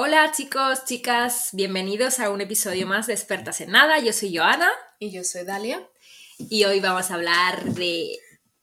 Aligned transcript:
Hola 0.00 0.30
chicos, 0.30 0.84
chicas, 0.84 1.48
bienvenidos 1.54 2.20
a 2.20 2.30
un 2.30 2.40
episodio 2.40 2.86
más 2.86 3.08
de 3.08 3.14
Expertas 3.14 3.60
en 3.60 3.72
Nada. 3.72 3.98
Yo 3.98 4.12
soy 4.12 4.36
Joana 4.36 4.70
Y 5.00 5.10
yo 5.10 5.24
soy 5.24 5.42
Dalia. 5.42 5.90
y 6.38 6.62
hoy 6.66 6.78
vamos 6.78 7.10
a 7.10 7.14
hablar 7.14 7.64
de 7.64 8.16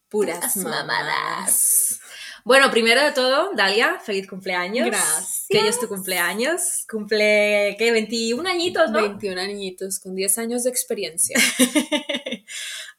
Puras 0.07 0.37
puras 0.37 0.55
mamadas. 0.55 0.87
mamadas. 0.87 1.99
Bueno, 2.45 2.71
primero 2.71 3.03
de 3.03 3.11
todo, 3.11 3.51
Dalia, 3.53 3.99
feliz 3.99 4.29
cumpleaños. 4.29 4.85
Gracias. 4.85 5.45
Que 5.49 5.59
hoy 5.59 5.67
es 5.67 5.77
tu 5.77 5.89
cumpleaños. 5.89 6.85
Cumple, 6.89 7.75
¿qué? 7.77 7.91
21 7.91 8.49
añitos, 8.49 8.89
¿no? 8.91 9.01
21 9.01 9.41
añitos 9.41 9.99
con 9.99 10.15
10 10.15 10.37
años 10.37 10.63
de 10.63 10.69
experiencia. 10.69 11.37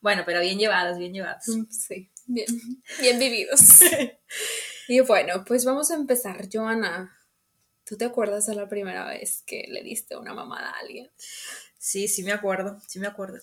bueno, 0.02 0.24
pero 0.26 0.42
bien 0.42 0.58
llevados, 0.58 0.98
bien 0.98 1.14
llevados. 1.14 1.46
Sí, 1.70 2.10
bien, 2.26 2.48
bien 3.00 3.18
vividos. 3.18 3.80
y 4.88 5.00
bueno, 5.00 5.42
pues 5.46 5.64
vamos 5.64 5.90
a 5.90 5.94
empezar. 5.94 6.46
Joana, 6.52 7.16
¿tú 7.86 7.96
te 7.96 8.04
acuerdas 8.04 8.46
de 8.46 8.54
la 8.54 8.68
primera 8.68 9.06
vez 9.06 9.42
que 9.46 9.64
le 9.68 9.82
diste 9.82 10.16
una 10.16 10.34
mamada 10.34 10.70
a 10.70 10.80
alguien? 10.80 11.10
Sí, 11.78 12.08
sí 12.08 12.22
me 12.24 12.32
acuerdo, 12.32 12.80
sí 12.88 12.98
me 12.98 13.06
acuerdo. 13.06 13.38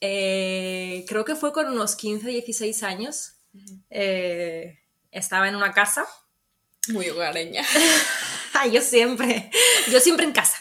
Eh, 0.00 1.04
creo 1.08 1.24
que 1.24 1.36
fue 1.36 1.52
con 1.52 1.68
unos 1.68 1.96
15, 1.96 2.28
16 2.28 2.82
años. 2.82 3.36
Eh, 3.88 4.80
estaba 5.12 5.48
en 5.48 5.54
una 5.54 5.72
casa. 5.72 6.04
Muy 6.88 7.08
hogareña. 7.08 7.64
Yo 8.72 8.80
siempre, 8.80 9.50
yo 9.90 10.00
siempre 10.00 10.24
en 10.24 10.32
casa. 10.32 10.56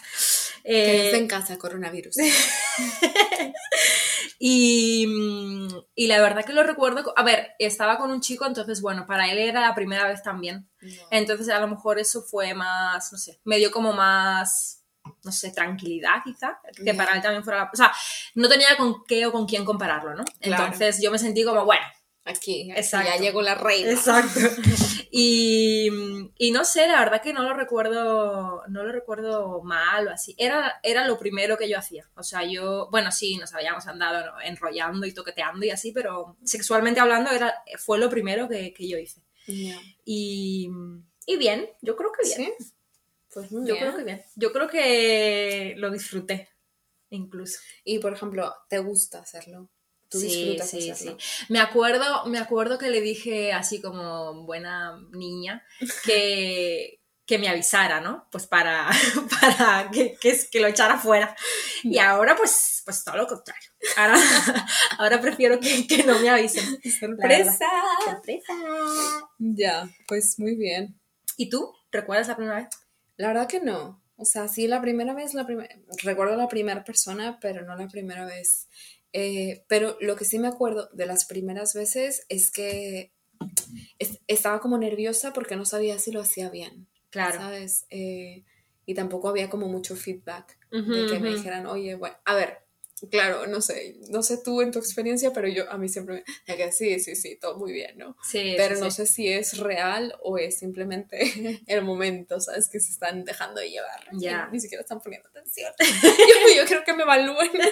Eh, 0.63 0.85
Quédate 0.85 1.17
en 1.17 1.27
casa, 1.27 1.57
coronavirus. 1.57 2.15
y, 4.45 5.07
mm, 5.07 5.67
y 5.95 6.07
la 6.07 6.21
verdad 6.21 6.43
que 6.43 6.51
lo 6.51 6.63
recuerdo, 6.63 7.13
a 7.15 7.23
ver, 7.23 7.53
estaba 7.59 7.97
con 7.97 8.11
un 8.11 8.19
chico, 8.19 8.45
entonces 8.45 8.81
bueno, 8.81 9.05
para 9.05 9.31
él 9.31 9.37
era 9.37 9.61
la 9.61 9.73
primera 9.73 10.05
vez 10.05 10.21
también. 10.21 10.69
Entonces 11.11 11.47
a 11.47 11.61
lo 11.61 11.69
mejor 11.69 11.97
eso 11.97 12.21
fue 12.23 12.53
más, 12.53 13.09
no 13.13 13.17
sé, 13.17 13.39
me 13.45 13.55
dio 13.55 13.71
como 13.71 13.93
más, 13.93 14.83
no 15.23 15.31
sé, 15.31 15.53
tranquilidad 15.53 16.15
quizá, 16.25 16.59
que 16.75 16.93
para 16.93 17.15
él 17.15 17.21
también 17.21 17.45
fuera 17.45 17.59
la... 17.59 17.69
O 17.71 17.77
sea, 17.77 17.93
no 18.35 18.49
tenía 18.49 18.75
con 18.75 19.05
qué 19.05 19.25
o 19.25 19.31
con 19.31 19.45
quién 19.45 19.63
compararlo, 19.63 20.13
¿no? 20.13 20.25
Claro. 20.41 20.65
Entonces 20.65 21.01
yo 21.01 21.09
me 21.09 21.19
sentí 21.19 21.45
como, 21.45 21.63
bueno, 21.63 21.85
Aquí, 22.25 22.71
aquí 22.71 22.79
Exacto. 22.79 23.09
ya 23.09 23.17
llegó 23.21 23.41
la 23.41 23.55
reina. 23.55 23.91
Exacto. 23.91 24.39
Y, 25.15 25.89
y 26.39 26.49
no 26.49 26.65
sé, 26.65 26.87
la 26.87 26.97
verdad 26.97 27.21
que 27.21 27.33
no 27.33 27.43
lo 27.43 27.53
recuerdo, 27.53 28.63
no 28.67 28.83
lo 28.83 28.91
recuerdo 28.91 29.61
mal 29.61 30.07
o 30.07 30.11
así. 30.11 30.33
Era, 30.39 30.79
era 30.81 31.07
lo 31.07 31.19
primero 31.19 31.55
que 31.55 31.69
yo 31.69 31.77
hacía. 31.77 32.09
O 32.15 32.23
sea, 32.23 32.43
yo, 32.43 32.87
bueno, 32.89 33.11
sí, 33.11 33.37
nos 33.37 33.53
habíamos 33.53 33.85
andado 33.85 34.33
enrollando 34.43 35.05
y 35.05 35.13
toqueteando 35.13 35.67
y 35.67 35.69
así, 35.69 35.91
pero 35.91 36.35
sexualmente 36.43 36.99
hablando 36.99 37.29
era, 37.29 37.53
fue 37.77 37.99
lo 37.99 38.09
primero 38.09 38.49
que, 38.49 38.73
que 38.73 38.87
yo 38.89 38.97
hice. 38.97 39.21
Y, 40.03 40.67
y 41.27 41.37
bien, 41.37 41.69
yo 41.83 41.95
creo 41.95 42.11
que 42.11 42.35
bien. 42.35 42.51
¿Sí? 42.57 42.65
Pues 43.35 43.51
muy 43.51 43.67
Yo 43.67 43.75
bien. 43.75 43.85
creo 43.85 43.97
que 43.97 44.03
bien. 44.03 44.23
Yo 44.35 44.51
creo 44.51 44.67
que 44.67 45.75
lo 45.77 45.91
disfruté, 45.91 46.49
incluso. 47.11 47.59
Y 47.83 47.99
por 47.99 48.13
ejemplo, 48.13 48.51
¿te 48.67 48.79
gusta 48.79 49.19
hacerlo? 49.19 49.69
¿Tú 50.13 50.19
Sí, 50.19 50.27
disfrutas 50.27 50.69
sí, 50.69 50.89
hacerlo? 50.91 51.17
sí. 51.19 51.45
Me 51.49 51.59
acuerdo, 51.59 52.25
me 52.27 52.37
acuerdo 52.39 52.77
que 52.77 52.89
le 52.89 53.01
dije 53.01 53.51
así 53.51 53.81
como 53.81 54.45
buena 54.45 54.97
niña 55.11 55.65
que, 56.05 57.01
que 57.25 57.37
me 57.39 57.49
avisara, 57.49 57.99
¿no? 57.99 58.27
Pues 58.31 58.47
para, 58.47 58.89
para 59.41 59.89
que, 59.91 60.15
que, 60.21 60.39
que 60.51 60.59
lo 60.59 60.67
echara 60.67 60.97
fuera. 60.99 61.35
Y 61.83 61.97
ahora 61.97 62.35
pues, 62.35 62.81
pues 62.85 63.03
todo 63.03 63.17
lo 63.17 63.27
contrario. 63.27 63.69
Ahora, 63.97 64.15
ahora 64.99 65.19
prefiero 65.19 65.59
que, 65.59 65.87
que 65.87 66.03
no 66.03 66.19
me 66.19 66.29
avisen. 66.29 66.79
¡Sorpresa! 66.99 67.65
¡Sorpresa! 68.05 68.53
Ya, 69.39 69.89
pues 70.07 70.37
muy 70.37 70.55
bien. 70.55 70.99
¿Y 71.37 71.49
tú? 71.49 71.73
¿Recuerdas 71.91 72.27
la 72.27 72.35
primera 72.35 72.57
vez? 72.57 72.67
La 73.17 73.27
verdad 73.29 73.47
que 73.47 73.59
no. 73.59 74.01
O 74.15 74.25
sea, 74.25 74.47
sí, 74.47 74.67
la 74.67 74.79
primera 74.81 75.13
vez, 75.15 75.33
la 75.33 75.45
primera, 75.45 75.75
recuerdo 76.03 76.35
la 76.37 76.47
primera 76.47 76.83
persona, 76.83 77.39
pero 77.41 77.65
no 77.65 77.75
la 77.75 77.87
primera 77.87 78.25
vez. 78.25 78.67
Eh, 79.13 79.63
pero 79.67 79.95
lo 80.01 80.15
que 80.15 80.25
sí 80.25 80.39
me 80.39 80.47
acuerdo 80.47 80.89
de 80.93 81.05
las 81.05 81.25
primeras 81.25 81.73
veces 81.73 82.25
es 82.29 82.51
que 82.51 83.13
es- 83.99 84.19
estaba 84.27 84.59
como 84.59 84.77
nerviosa 84.77 85.33
porque 85.33 85.55
no 85.55 85.65
sabía 85.65 85.99
si 85.99 86.11
lo 86.11 86.21
hacía 86.21 86.49
bien, 86.49 86.87
Claro. 87.09 87.37
¿sabes? 87.37 87.85
Eh, 87.89 88.43
y 88.85 88.95
tampoco 88.95 89.29
había 89.29 89.49
como 89.49 89.67
mucho 89.67 89.95
feedback 89.95 90.57
Ujú, 90.71 90.91
de 90.93 91.05
que 91.05 91.19
me 91.19 91.29
ujú. 91.29 91.37
dijeran, 91.37 91.67
oye, 91.67 91.95
bueno, 91.95 92.17
a 92.25 92.33
ver, 92.35 92.57
claro, 93.11 93.45
no 93.47 93.61
sé, 93.61 93.97
no 94.09 94.23
sé 94.23 94.39
tú 94.43 94.61
en 94.61 94.71
tu 94.71 94.79
experiencia, 94.79 95.31
pero 95.31 95.47
yo 95.47 95.69
a 95.71 95.77
mí 95.77 95.87
siempre 95.89 96.23
me 96.47 96.55
que 96.57 96.71
sí, 96.71 96.99
sí, 96.99 97.15
sí, 97.15 97.37
todo 97.39 97.57
muy 97.59 97.71
bien, 97.71 97.97
¿no? 97.97 98.17
Sí, 98.23 98.55
Pero 98.57 98.75
sí, 98.75 98.81
no 98.81 98.89
sí. 98.91 98.95
sé 98.97 99.05
si 99.05 99.27
es 99.29 99.57
real 99.59 100.15
o 100.23 100.37
es 100.37 100.57
simplemente 100.57 101.19
el 101.67 101.83
momento, 101.83 102.39
¿sabes? 102.41 102.67
Que 102.69 102.79
se 102.79 102.91
están 102.91 103.23
dejando 103.25 103.61
de 103.61 103.69
llevar. 103.69 104.01
Ya. 104.13 104.47
Y 104.49 104.53
Ni 104.53 104.59
siquiera 104.59 104.81
están 104.81 104.99
poniendo 105.01 105.29
atención. 105.29 105.71
yo, 105.79 106.55
yo 106.61 106.65
creo 106.65 106.83
que 106.83 106.93
me 106.93 107.03
evalúen. 107.03 107.51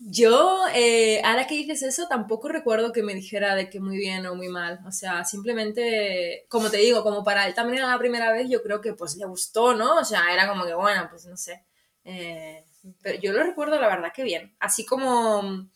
Yo, 0.00 0.62
eh, 0.74 1.20
ahora 1.24 1.46
que 1.46 1.54
dices 1.56 1.82
eso, 1.82 2.06
tampoco 2.08 2.48
recuerdo 2.48 2.92
que 2.92 3.02
me 3.02 3.14
dijera 3.14 3.54
de 3.56 3.68
que 3.68 3.80
muy 3.80 3.96
bien 3.96 4.24
o 4.26 4.34
muy 4.36 4.48
mal. 4.48 4.80
O 4.86 4.92
sea, 4.92 5.24
simplemente, 5.24 6.46
como 6.48 6.70
te 6.70 6.76
digo, 6.78 7.02
como 7.02 7.24
para 7.24 7.46
él 7.46 7.54
también 7.54 7.78
era 7.78 7.90
la 7.90 7.98
primera 7.98 8.32
vez, 8.32 8.48
yo 8.48 8.62
creo 8.62 8.80
que 8.80 8.94
pues 8.94 9.16
le 9.16 9.26
gustó, 9.26 9.74
¿no? 9.74 9.96
O 9.98 10.04
sea, 10.04 10.32
era 10.32 10.48
como 10.48 10.64
que, 10.64 10.74
bueno, 10.74 11.08
pues 11.10 11.26
no 11.26 11.36
sé. 11.36 11.64
Eh, 12.04 12.64
pero 13.02 13.18
yo 13.20 13.32
lo 13.32 13.42
recuerdo, 13.42 13.78
la 13.80 13.88
verdad, 13.88 14.12
que 14.14 14.22
bien. 14.22 14.56
Así 14.60 14.86
como, 14.86 15.68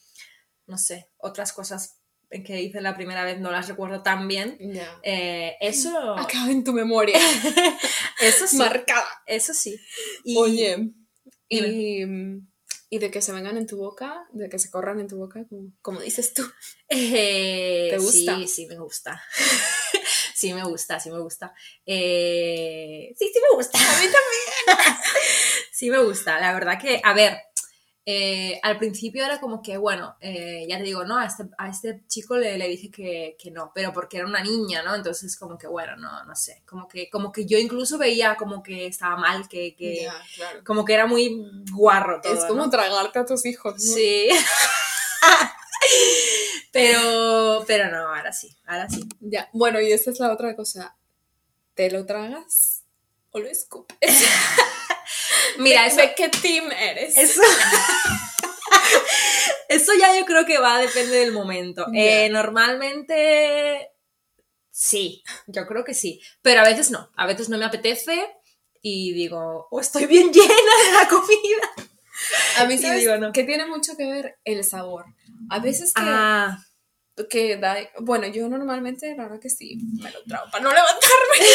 no 0.67 0.79
sé, 0.79 1.11
otras 1.19 1.53
cosas 1.53 1.99
que 2.47 2.63
hice 2.63 2.81
la 2.81 2.95
primera 2.95 3.25
vez 3.25 3.41
no 3.41 3.51
las 3.51 3.69
recuerdo 3.69 4.03
tan 4.03 4.29
bien. 4.29 4.57
Eh, 5.03 5.57
eso, 5.61 6.17
Acaba 6.17 6.51
en 6.51 6.63
tu 6.65 6.73
memoria. 6.73 7.19
eso 8.21 8.47
sí, 8.47 8.57
Marcada. 8.57 9.05
eso 9.27 9.53
sí. 9.53 9.79
Y- 10.25 10.39
Oye. 10.39 10.93
Y, 11.49 12.05
y 12.93 12.99
de 12.99 13.11
que 13.11 13.23
se 13.23 13.33
vengan 13.33 13.57
en 13.57 13.67
tu 13.67 13.79
boca, 13.79 14.27
de 14.33 14.51
que 14.51 14.59
se 14.59 14.71
corran 14.71 15.01
en 15.01 15.09
tu 15.09 15.17
boca, 15.17 15.47
como, 15.49 15.73
como 15.81 16.01
dices 16.01 16.35
tú. 16.35 16.45
Eh, 16.91 17.89
¿Te 17.91 17.97
gusta? 17.97 18.37
Sí, 18.37 18.47
sí 18.47 18.67
me 18.67 18.77
gusta. 18.77 19.19
sí 20.35 20.53
me 20.53 20.63
gusta, 20.63 21.01
sí 21.01 21.11
me 21.11 21.19
gusta. 21.19 21.55
Eh, 21.87 23.15
sí, 23.17 23.31
sí 23.33 23.41
me 23.41 23.57
gusta. 23.57 23.79
A 23.79 23.99
mí 23.99 24.07
también. 24.13 24.93
sí 25.73 25.89
me 25.89 26.03
gusta. 26.03 26.39
La 26.39 26.53
verdad 26.53 26.79
que, 26.79 27.01
a 27.03 27.15
ver, 27.15 27.39
eh, 28.05 28.59
al 28.65 28.79
principio 28.79 29.25
era 29.25 29.39
como 29.39 29.63
que, 29.63 29.77
bueno, 29.77 30.17
eh, 30.21 30.67
ya 30.69 30.79
te 30.79 30.83
digo, 30.83 31.05
¿no? 31.05 31.19
A 31.19 31.27
este, 31.27 31.45
a 31.57 31.69
este 31.69 32.03
chico 32.09 32.37
le, 32.37 32.59
le 32.59 32.69
dije 32.69 32.91
que, 32.91 33.37
que 33.39 33.53
no, 33.53 33.71
pero 33.73 33.93
porque 33.93 34.17
era 34.17 34.27
una 34.27 34.43
niña, 34.43 34.83
¿no? 34.83 34.97
Entonces 34.97 35.37
como 35.37 35.57
que, 35.57 35.69
bueno, 35.69 35.95
no, 35.97 36.25
no 36.25 36.35
sé. 36.35 36.63
Como 36.67 36.89
que, 36.89 37.09
como 37.11 37.31
que 37.31 37.47
yo 37.47 37.59
incluso 37.59 37.99
veía 37.99 38.35
como 38.35 38.61
que 38.61 38.87
estaba 38.87 39.17
mal, 39.17 39.49
que, 39.49 39.77
que 39.77 40.09
claro. 40.35 40.65
como 40.65 40.85
que 40.85 40.95
era 40.95 41.07
muy 41.07 41.63
guarro 41.73 42.21
todo. 42.21 42.35
es 42.35 42.45
como 42.45 42.65
¿no? 42.65 42.71
tragarte 42.71 43.21
a 43.21 43.25
tus 43.25 43.47
hijos. 43.47 43.75
¿no? 43.75 43.81
Sí. 43.81 44.29
pero, 46.73 47.63
pero 47.69 47.89
no, 47.89 48.09
ahora 48.09 48.33
sí, 48.33 48.57
ahora 48.67 48.89
sí. 48.89 49.09
Ya, 49.21 49.49
bueno, 49.53 49.81
y 49.81 49.93
esa 49.93 50.11
es 50.11 50.19
la 50.19 50.33
otra 50.33 50.57
cosa. 50.57 50.97
¿Te 51.75 51.89
lo 51.89 52.05
tragas 52.05 52.83
o 53.31 53.39
lo 53.39 53.47
escupes? 53.47 53.97
Mira, 55.59 55.83
¿De- 55.83 55.89
eso, 55.89 55.97
¿De 55.97 56.15
qué 56.15 56.29
team 56.29 56.71
eres? 56.73 57.17
eso, 57.17 57.43
eso 59.69 59.93
ya 59.99 60.17
yo 60.19 60.25
creo 60.25 60.45
que 60.47 60.59
va, 60.59 60.79
depende 60.79 61.17
del 61.19 61.33
momento. 61.33 61.87
Eh, 61.95 62.29
normalmente, 62.31 63.91
sí, 64.71 65.23
yo 65.47 65.67
creo 65.67 65.85
que 65.85 65.95
sí, 65.95 66.21
pero 66.43 66.61
a 66.61 66.65
veces 66.65 66.91
no, 66.91 67.11
a 67.17 67.27
veces 67.27 67.49
no 67.49 67.59
me 67.59 67.65
apetece 67.65 68.29
y 68.81 69.13
digo, 69.13 69.69
o 69.71 69.81
estoy 69.81 70.07
bien 70.07 70.29
llena 70.33 70.47
de 70.87 70.93
la 70.93 71.09
comida. 71.09 71.71
A 72.59 72.65
mí, 72.67 72.79
¿sabes 72.83 73.01
digo, 73.01 73.17
no. 73.19 73.33
que 73.33 73.45
tiene 73.45 73.67
mucho 73.67 73.97
que 73.97 74.07
ver 74.07 74.39
el 74.45 74.65
sabor? 74.65 75.07
A 75.51 75.59
veces 75.59 75.93
que, 75.95 76.03
Ah, 76.05 76.59
que 77.29 77.57
da... 77.57 77.77
Bueno, 78.01 78.27
yo 78.27 78.49
normalmente, 78.49 79.15
la 79.17 79.25
verdad 79.25 79.41
que 79.41 79.51
sí, 79.51 79.79
me 80.01 80.11
lo 80.11 80.23
trago 80.25 80.51
para 80.51 80.65
no 80.65 80.71
levantarme. 80.71 81.47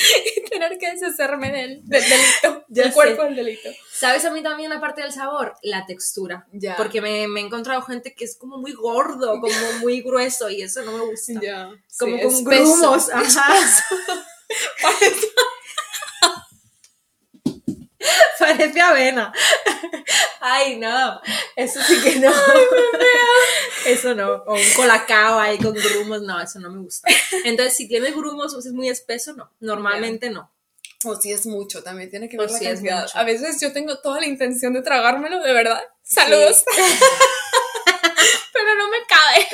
y 0.36 0.48
tener 0.48 0.78
que 0.78 0.90
deshacerme 0.92 1.50
del, 1.50 1.80
del 1.84 2.02
delito, 2.02 2.64
Ya 2.68 2.82
del 2.84 2.92
sé. 2.92 2.94
cuerpo 2.94 3.24
del 3.24 3.36
delito. 3.36 3.70
¿Sabes 3.92 4.24
a 4.24 4.30
mí 4.30 4.42
también, 4.42 4.72
aparte 4.72 5.02
del 5.02 5.12
sabor? 5.12 5.54
La 5.62 5.86
textura. 5.86 6.46
Ya. 6.52 6.76
Porque 6.76 7.00
me, 7.00 7.28
me 7.28 7.40
he 7.40 7.44
encontrado 7.44 7.82
gente 7.82 8.14
que 8.14 8.24
es 8.24 8.36
como 8.36 8.58
muy 8.58 8.72
gordo, 8.72 9.40
como 9.40 9.72
muy 9.80 10.02
grueso 10.02 10.48
y 10.48 10.62
eso 10.62 10.82
no 10.82 10.92
me 10.92 11.04
gusta. 11.04 11.40
Ya. 11.40 11.70
Como 11.98 12.16
sí, 12.16 12.22
con 12.22 12.44
grumos. 12.44 13.10
Ajá. 13.12 13.54
Parece- 18.38 18.80
avena. 18.80 19.32
Ay, 20.40 20.76
no. 20.76 21.20
Eso 21.56 21.80
sí 21.82 22.00
que 22.02 22.16
no. 22.16 22.32
Eso 23.86 24.14
no. 24.14 24.30
O 24.46 24.54
un 24.54 24.70
colacao 24.76 25.38
ahí 25.38 25.58
con 25.58 25.72
grumos, 25.74 26.22
no, 26.22 26.40
eso 26.40 26.58
no 26.60 26.70
me 26.70 26.80
gusta. 26.82 27.08
Entonces, 27.44 27.76
si 27.76 27.88
tiene 27.88 28.10
grumos 28.10 28.54
o 28.54 28.60
si 28.62 28.68
es 28.68 28.74
muy 28.74 28.88
espeso, 28.88 29.32
no. 29.34 29.50
Normalmente 29.60 30.30
no. 30.30 30.50
O 31.04 31.14
si 31.16 31.32
es 31.32 31.46
mucho, 31.46 31.82
también 31.82 32.10
tiene 32.10 32.28
que 32.28 32.36
O 32.36 32.40
ver 32.40 32.50
la 32.50 32.58
si 32.58 32.64
cantidad. 32.66 33.02
mucho. 33.02 33.18
A 33.18 33.24
veces 33.24 33.58
yo 33.60 33.72
tengo 33.72 33.98
toda 34.00 34.20
la 34.20 34.26
intención 34.26 34.72
de 34.74 34.82
tragármelo, 34.82 35.42
de 35.42 35.52
verdad. 35.52 35.82
Saludos. 36.02 36.62
Pero 38.52 38.74
no 38.74 38.88
me 38.90 38.98
cabe. 39.08 39.48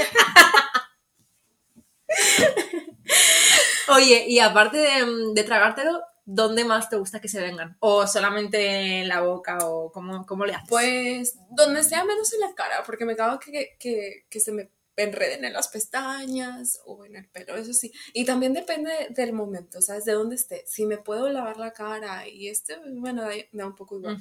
Oye, 3.88 4.24
y 4.28 4.40
aparte 4.40 4.78
de, 4.78 5.06
de 5.34 5.44
tragártelo, 5.44 6.02
¿dónde 6.26 6.64
más 6.64 6.90
te 6.90 6.96
gusta 6.96 7.20
que 7.20 7.28
se 7.28 7.40
vengan? 7.40 7.76
¿O 7.81 8.06
solamente 8.06 9.00
en 9.00 9.08
la 9.08 9.23
boca? 9.23 9.58
¿O 9.62 9.90
cómo, 9.90 10.26
cómo 10.26 10.44
le 10.44 10.55
haces? 10.55 10.69
Pues 10.69 11.38
donde 11.50 11.82
sea 11.82 12.05
menos 12.05 12.32
en 12.34 12.40
la 12.40 12.55
cara, 12.55 12.82
porque 12.84 13.06
me 13.06 13.17
cago 13.17 13.38
que, 13.38 13.76
que, 13.78 14.26
que 14.28 14.40
se 14.40 14.52
me 14.52 14.70
enreden 14.96 15.44
en 15.44 15.52
las 15.52 15.69
pestañas 15.69 16.81
o 16.87 17.05
en 17.05 17.17
el 17.17 17.28
pelo, 17.28 17.55
eso 17.55 17.73
sí. 17.73 17.93
Y 18.14 18.25
también 18.25 18.55
depende 18.55 19.08
del 19.11 19.32
momento, 19.32 19.82
¿sabes? 19.82 20.05
De 20.06 20.12
dónde 20.12 20.37
esté. 20.37 20.64
Si 20.67 20.87
me 20.87 20.99
puedo 20.99 21.28
lavar 21.28 21.58
la 21.58 21.73
cara 21.73 22.26
y 22.26 22.49
este, 22.49 22.76
bueno, 22.94 23.23
da, 23.23 23.31
da 23.52 23.67
un 23.67 23.75
poco 23.75 23.99
igual. 23.99 24.19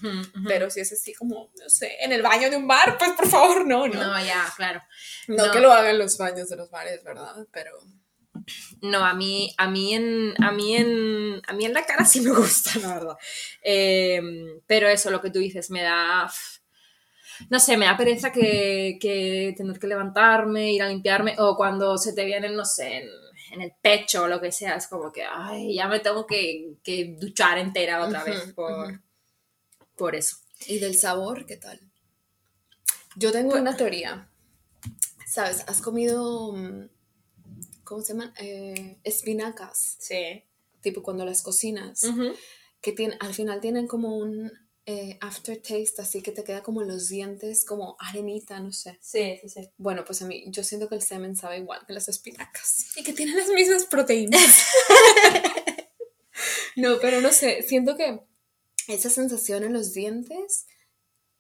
Pero 0.48 0.70
si 0.70 0.82
es 0.82 0.92
así 0.92 1.14
como, 1.14 1.50
no 1.60 1.70
sé, 1.70 1.96
en 2.02 2.12
el 2.12 2.22
baño 2.22 2.50
de 2.50 2.58
un 2.58 2.68
bar, 2.68 2.98
pues 2.98 3.12
por 3.12 3.28
favor, 3.28 3.66
no, 3.66 3.88
no. 3.88 4.04
No, 4.04 4.26
ya, 4.26 4.46
claro. 4.56 4.82
No, 5.28 5.48
no. 5.48 5.52
que 5.52 5.62
lo 5.62 5.72
hagan 5.72 5.98
los 5.98 6.18
baños 6.18 6.50
de 6.50 6.58
los 6.58 6.70
bares, 6.70 7.04
¿verdad? 7.04 7.48
Pero 7.52 7.72
No, 8.82 9.06
a 9.06 9.14
mí, 9.14 9.54
a 9.58 9.68
mí 9.70 9.94
en, 9.94 10.34
a 10.44 10.52
mí 10.52 10.76
en, 10.76 11.42
a 11.48 11.54
mí 11.54 11.66
en 11.66 11.74
la 11.74 11.86
cara 11.86 12.06
sí 12.06 12.22
me 12.22 12.32
gusta, 12.32 12.80
la 12.80 12.94
verdad. 12.96 13.18
Eh, 13.62 14.22
pero 14.68 14.88
eso, 14.88 15.10
lo 15.12 15.22
que 15.22 15.32
tú 15.32 15.40
dices, 15.40 15.70
me 15.70 15.82
da, 15.82 16.32
no 17.50 17.60
sé, 17.60 17.78
me 17.78 17.86
da 17.86 17.98
pereza 17.98 18.32
que, 18.32 18.98
que 19.00 19.54
tener 19.58 19.80
que 19.80 19.88
levantarme, 19.88 20.74
ir 20.74 20.84
a 20.84 20.90
limpiarme, 20.90 21.36
o 21.40 21.56
cuando 21.56 21.98
se 21.98 22.14
te 22.14 22.26
vienen, 22.26 22.56
no 22.56 22.66
sé, 22.66 22.98
en, 22.98 23.10
en 23.52 23.62
el 23.62 23.74
pecho 23.82 24.24
o 24.24 24.28
lo 24.28 24.42
que 24.42 24.52
sea, 24.52 24.76
es 24.76 24.88
como 24.88 25.12
que, 25.12 25.24
ay, 25.24 25.76
ya 25.76 25.88
me 25.88 26.00
tengo 26.00 26.26
que, 26.26 26.76
que 26.84 27.16
duchar 27.20 27.58
entera 27.58 28.04
otra 28.04 28.24
vez 28.24 28.54
por, 28.54 29.02
por 29.96 30.16
eso. 30.16 30.38
¿Y 30.68 30.80
del 30.80 30.96
sabor 30.96 31.46
qué 31.46 31.58
tal? 31.58 31.80
Yo 33.16 33.32
tengo 33.32 33.56
una 33.56 33.76
teoría. 33.76 34.28
¿Sabes? 35.28 35.64
¿Has 35.68 35.82
comido, 35.82 36.54
mm, 36.54 36.90
¿cómo 37.86 38.02
se 38.02 38.14
llaman? 38.14 38.34
Eh, 38.40 38.98
espinacas, 39.04 39.96
Sí. 40.00 40.44
tipo 40.82 41.02
cuando 41.04 41.26
las 41.26 41.42
cocinas, 41.42 42.02
que 42.82 42.92
tienen, 42.92 43.18
al 43.22 43.34
final 43.34 43.62
tienen 43.62 43.88
como 43.88 44.18
un 44.18 44.52
eh, 44.88 45.18
aftertaste, 45.22 46.00
así 46.04 46.22
que 46.22 46.32
te 46.32 46.44
queda 46.44 46.62
como 46.62 46.84
los 46.84 47.10
dientes, 47.10 47.66
como 47.66 47.98
arenita, 48.00 48.60
no 48.60 48.72
sé. 48.72 49.00
Sí, 49.02 49.40
sí, 49.42 49.50
sí. 49.50 49.70
Bueno, 49.78 50.06
pues 50.06 50.22
a 50.22 50.26
mí, 50.26 50.44
yo 50.50 50.64
siento 50.64 50.88
que 50.88 50.94
el 50.94 51.02
semen 51.02 51.36
sabe 51.36 51.58
igual 51.58 51.84
que 51.88 51.94
las 51.94 52.08
espinacas 52.08 52.96
y 52.96 53.02
que 53.04 53.14
tiene 53.14 53.34
las 53.36 53.50
mismas 53.50 53.86
proteínas. 53.88 54.44
no, 56.76 56.98
pero 57.02 57.22
no 57.22 57.32
sé, 57.32 57.64
siento 57.64 57.96
que 57.96 58.20
esa 58.88 59.10
sensación 59.10 59.64
en 59.64 59.74
los 59.74 59.94
dientes 59.94 60.68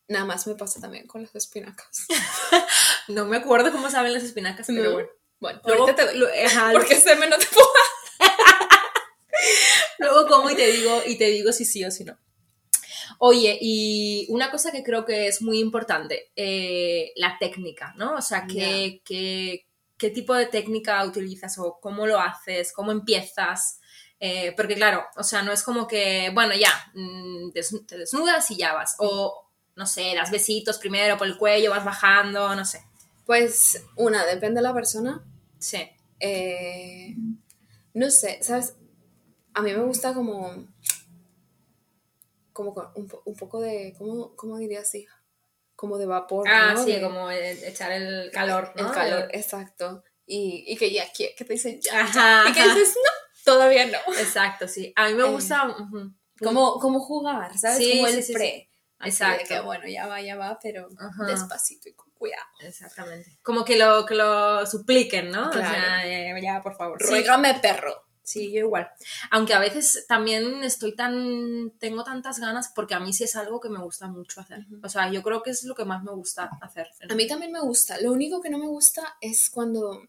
nada 0.07 0.25
más 0.25 0.45
me 0.47 0.55
pasa 0.55 0.79
también 0.79 1.07
con 1.07 1.21
las 1.23 1.35
espinacas. 1.35 2.05
No 3.07 3.25
me 3.25 3.37
acuerdo 3.37 3.71
cómo 3.71 3.91
saben 3.91 4.13
las 4.13 4.23
espinacas, 4.23 4.65
pero 4.65 4.83
No. 4.85 4.93
bueno. 4.93 5.09
Bueno, 5.39 5.59
Luego, 5.65 5.83
ahorita 5.83 5.95
te 6.05 6.11
doy. 6.11 6.17
lo- 6.19 6.27
ajá, 6.45 6.71
Porque 6.73 6.95
semen 6.95 7.29
no 7.29 7.37
te 7.37 7.45
puedo. 7.47 7.67
Luego 9.99 10.27
como 10.27 10.49
y 10.49 10.55
te 10.55 10.67
digo, 10.71 11.01
y 11.05 11.17
te 11.17 11.25
digo 11.25 11.51
si 11.51 11.65
sí 11.65 11.83
o 11.85 11.91
si 11.91 12.03
no. 12.03 12.17
Oye, 13.19 13.57
y 13.61 14.25
una 14.29 14.51
cosa 14.51 14.71
que 14.71 14.83
creo 14.83 15.05
que 15.05 15.27
es 15.27 15.41
muy 15.41 15.59
importante, 15.59 16.31
eh, 16.35 17.11
la 17.15 17.37
técnica, 17.39 17.93
¿no? 17.97 18.15
O 18.15 18.21
sea, 18.21 18.45
¿qué, 18.47 19.01
qué, 19.05 19.67
qué 19.97 20.09
tipo 20.09 20.33
de 20.33 20.47
técnica 20.47 21.03
utilizas 21.05 21.57
o 21.59 21.79
cómo 21.79 22.07
lo 22.07 22.19
haces, 22.19 22.73
cómo 22.73 22.91
empiezas? 22.91 23.79
Eh, 24.19 24.53
porque 24.57 24.75
claro, 24.75 25.05
o 25.17 25.23
sea, 25.23 25.43
no 25.43 25.51
es 25.51 25.63
como 25.63 25.87
que, 25.87 26.29
bueno, 26.33 26.55
ya, 26.55 26.71
mm, 26.93 27.51
te 27.87 27.97
desnudas 27.97 28.49
y 28.51 28.57
ya 28.57 28.73
vas. 28.73 28.95
O, 28.99 29.49
no 29.75 29.85
sé, 29.85 30.13
das 30.15 30.31
besitos 30.31 30.77
primero 30.77 31.17
por 31.17 31.27
el 31.27 31.37
cuello, 31.37 31.71
vas 31.71 31.85
bajando, 31.85 32.53
no 32.55 32.65
sé. 32.65 32.81
Pues 33.25 33.83
una, 33.95 34.25
depende 34.25 34.59
de 34.59 34.63
la 34.67 34.73
persona. 34.73 35.23
Sí. 35.59 35.79
Eh, 36.19 37.15
no 37.93 38.09
sé, 38.11 38.39
¿sabes? 38.41 38.75
A 39.53 39.61
mí 39.61 39.73
me 39.73 39.83
gusta 39.83 40.13
como. 40.13 40.67
Como 42.53 42.71
un, 42.95 43.11
un 43.25 43.35
poco 43.35 43.59
de. 43.59 43.93
¿Cómo, 43.97 44.35
cómo 44.35 44.57
diría 44.57 44.81
así? 44.81 45.05
Como 45.75 45.97
de 45.97 46.05
vapor. 46.05 46.47
Ah, 46.49 46.73
¿no? 46.73 46.83
sí, 46.83 46.93
De- 46.93 47.01
como 47.01 47.29
el- 47.29 47.63
echar 47.63 47.91
el 47.91 48.31
calor, 48.31 48.71
¿no? 48.75 48.87
El 48.87 48.93
calor, 48.93 49.27
exacto. 49.33 50.03
Y, 50.25 50.63
y 50.67 50.77
que 50.77 50.91
ya 50.91 51.11
que 51.11 51.35
te 51.37 51.43
dicen 51.45 51.79
ya. 51.81 52.01
Ajá, 52.01 52.49
Y 52.49 52.53
que 52.53 52.63
dices, 52.63 52.95
no, 52.95 53.11
todavía 53.43 53.85
no. 53.87 53.97
Exacto, 54.17 54.67
sí. 54.67 54.93
A 54.95 55.07
mí 55.09 55.15
me 55.15 55.23
Eh, 55.25 55.31
gusta... 55.31 55.75
Como, 56.41 56.79
como 56.79 56.99
jugar, 56.99 57.57
¿sabes? 57.57 57.77
Sí, 57.77 57.91
como 57.91 58.07
el 58.07 58.15
sí, 58.23 58.33
sí. 58.33 58.69
Así 58.97 59.09
Exacto. 59.09 59.43
de 59.43 59.47
que 59.49 59.59
bueno, 59.61 59.87
ya 59.87 60.07
va, 60.07 60.21
ya 60.21 60.35
va, 60.37 60.57
pero 60.61 60.87
Ajá. 60.97 61.25
despacito 61.25 61.89
y 61.89 61.93
con 61.93 62.09
cuidado. 62.11 62.45
Exactamente. 62.61 63.37
Como 63.43 63.65
que 63.65 63.77
lo, 63.77 64.05
que 64.05 64.15
lo 64.15 64.65
supliquen, 64.65 65.31
¿no? 65.31 65.49
O 65.49 65.53
sea, 65.53 66.07
eh, 66.07 66.33
ya, 66.41 66.61
por 66.63 66.75
favor. 66.75 66.97
Sí, 67.01 67.09
Ruégame, 67.09 67.55
perro. 67.61 68.05
sí, 68.23 68.51
yo 68.53 68.59
igual. 68.59 68.89
Aunque 69.31 69.53
a 69.53 69.59
veces 69.59 70.05
también 70.07 70.63
estoy 70.63 70.95
tan. 70.95 71.71
Tengo 71.77 72.03
tantas 72.05 72.39
ganas 72.39 72.71
porque 72.73 72.95
a 72.95 72.99
mí 73.01 73.11
sí 73.11 73.25
es 73.25 73.35
algo 73.35 73.59
que 73.59 73.69
me 73.69 73.79
gusta 73.79 74.07
mucho 74.07 74.39
hacer. 74.39 74.65
O 74.81 74.89
sea, 74.89 75.11
yo 75.11 75.21
creo 75.21 75.43
que 75.43 75.51
es 75.51 75.63
lo 75.65 75.75
que 75.75 75.85
más 75.85 76.01
me 76.03 76.11
gusta 76.13 76.49
hacer. 76.61 76.87
A 77.09 77.15
mí 77.15 77.27
también 77.27 77.51
me 77.51 77.59
gusta. 77.61 77.99
Lo 77.99 78.11
único 78.13 78.41
que 78.41 78.49
no 78.49 78.57
me 78.57 78.67
gusta 78.67 79.17
es 79.19 79.49
cuando 79.49 80.01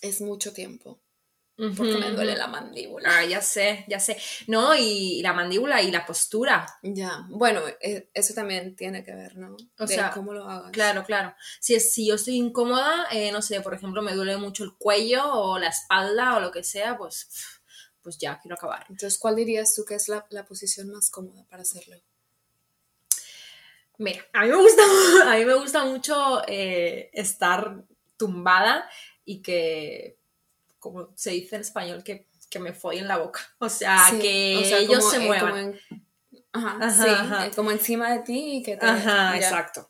es 0.00 0.20
mucho 0.22 0.52
tiempo. 0.52 0.98
Porque 1.76 1.96
me 1.96 2.10
duele 2.10 2.36
la 2.36 2.48
mandíbula. 2.48 3.18
Ah, 3.18 3.24
ya 3.24 3.40
sé, 3.40 3.84
ya 3.86 4.00
sé. 4.00 4.16
No, 4.48 4.74
y 4.74 5.22
la 5.22 5.32
mandíbula 5.32 5.80
y 5.80 5.92
la 5.92 6.04
postura. 6.04 6.66
Ya. 6.82 7.24
Bueno, 7.28 7.60
eh, 7.80 8.10
eso 8.12 8.34
también 8.34 8.74
tiene 8.74 9.04
que 9.04 9.14
ver, 9.14 9.36
¿no? 9.36 9.56
O 9.78 9.86
de 9.86 9.94
sea, 9.94 10.10
cómo 10.10 10.32
lo 10.32 10.48
hagas. 10.48 10.72
Claro, 10.72 11.04
claro. 11.04 11.34
Si, 11.60 11.78
si 11.78 12.08
yo 12.08 12.16
estoy 12.16 12.36
incómoda, 12.36 13.06
eh, 13.12 13.30
no 13.30 13.42
sé, 13.42 13.60
por 13.60 13.74
ejemplo, 13.74 14.02
me 14.02 14.14
duele 14.14 14.36
mucho 14.38 14.64
el 14.64 14.74
cuello 14.76 15.22
o 15.32 15.58
la 15.58 15.68
espalda 15.68 16.36
o 16.36 16.40
lo 16.40 16.50
que 16.50 16.64
sea, 16.64 16.98
pues, 16.98 17.28
pues 18.02 18.18
ya, 18.18 18.40
quiero 18.40 18.56
acabar. 18.56 18.84
Entonces, 18.88 19.18
¿cuál 19.18 19.36
dirías 19.36 19.72
tú 19.74 19.84
que 19.84 19.94
es 19.94 20.08
la, 20.08 20.26
la 20.30 20.44
posición 20.44 20.90
más 20.90 21.10
cómoda 21.10 21.46
para 21.48 21.62
hacerlo? 21.62 21.96
Mira, 23.98 24.26
a 24.32 24.42
mí 24.42 24.48
me 24.48 24.56
gusta, 24.56 24.82
a 25.32 25.36
mí 25.36 25.44
me 25.44 25.54
gusta 25.54 25.84
mucho 25.84 26.42
eh, 26.48 27.10
estar 27.12 27.84
tumbada 28.16 28.88
y 29.24 29.42
que, 29.42 30.18
como 30.82 31.08
se 31.16 31.30
dice 31.30 31.54
en 31.56 31.62
español, 31.62 32.02
que, 32.04 32.28
que 32.50 32.58
me 32.58 32.74
follen 32.74 33.08
la 33.08 33.16
boca. 33.16 33.40
O 33.60 33.68
sea, 33.70 33.98
Sí, 34.10 34.18
que 34.18 34.56
o 34.60 34.64
sea, 34.64 34.78
ellos 34.78 34.98
como, 34.98 35.10
se 35.10 35.16
eh, 35.16 35.26
muevan. 35.26 35.50
como 35.50 35.56
en- 35.62 35.80
ajá, 36.52 36.76
Ajá, 36.80 37.02
sí, 37.04 37.08
ajá. 37.08 37.46
eh, 37.46 37.50
como 37.56 37.70
encima 37.70 38.10
de 38.12 38.18
ti 38.18 38.56
y 38.56 38.62
que 38.62 38.76
te... 38.76 38.84
Ajá, 38.84 39.30
ya. 39.32 39.36
exacto. 39.36 39.88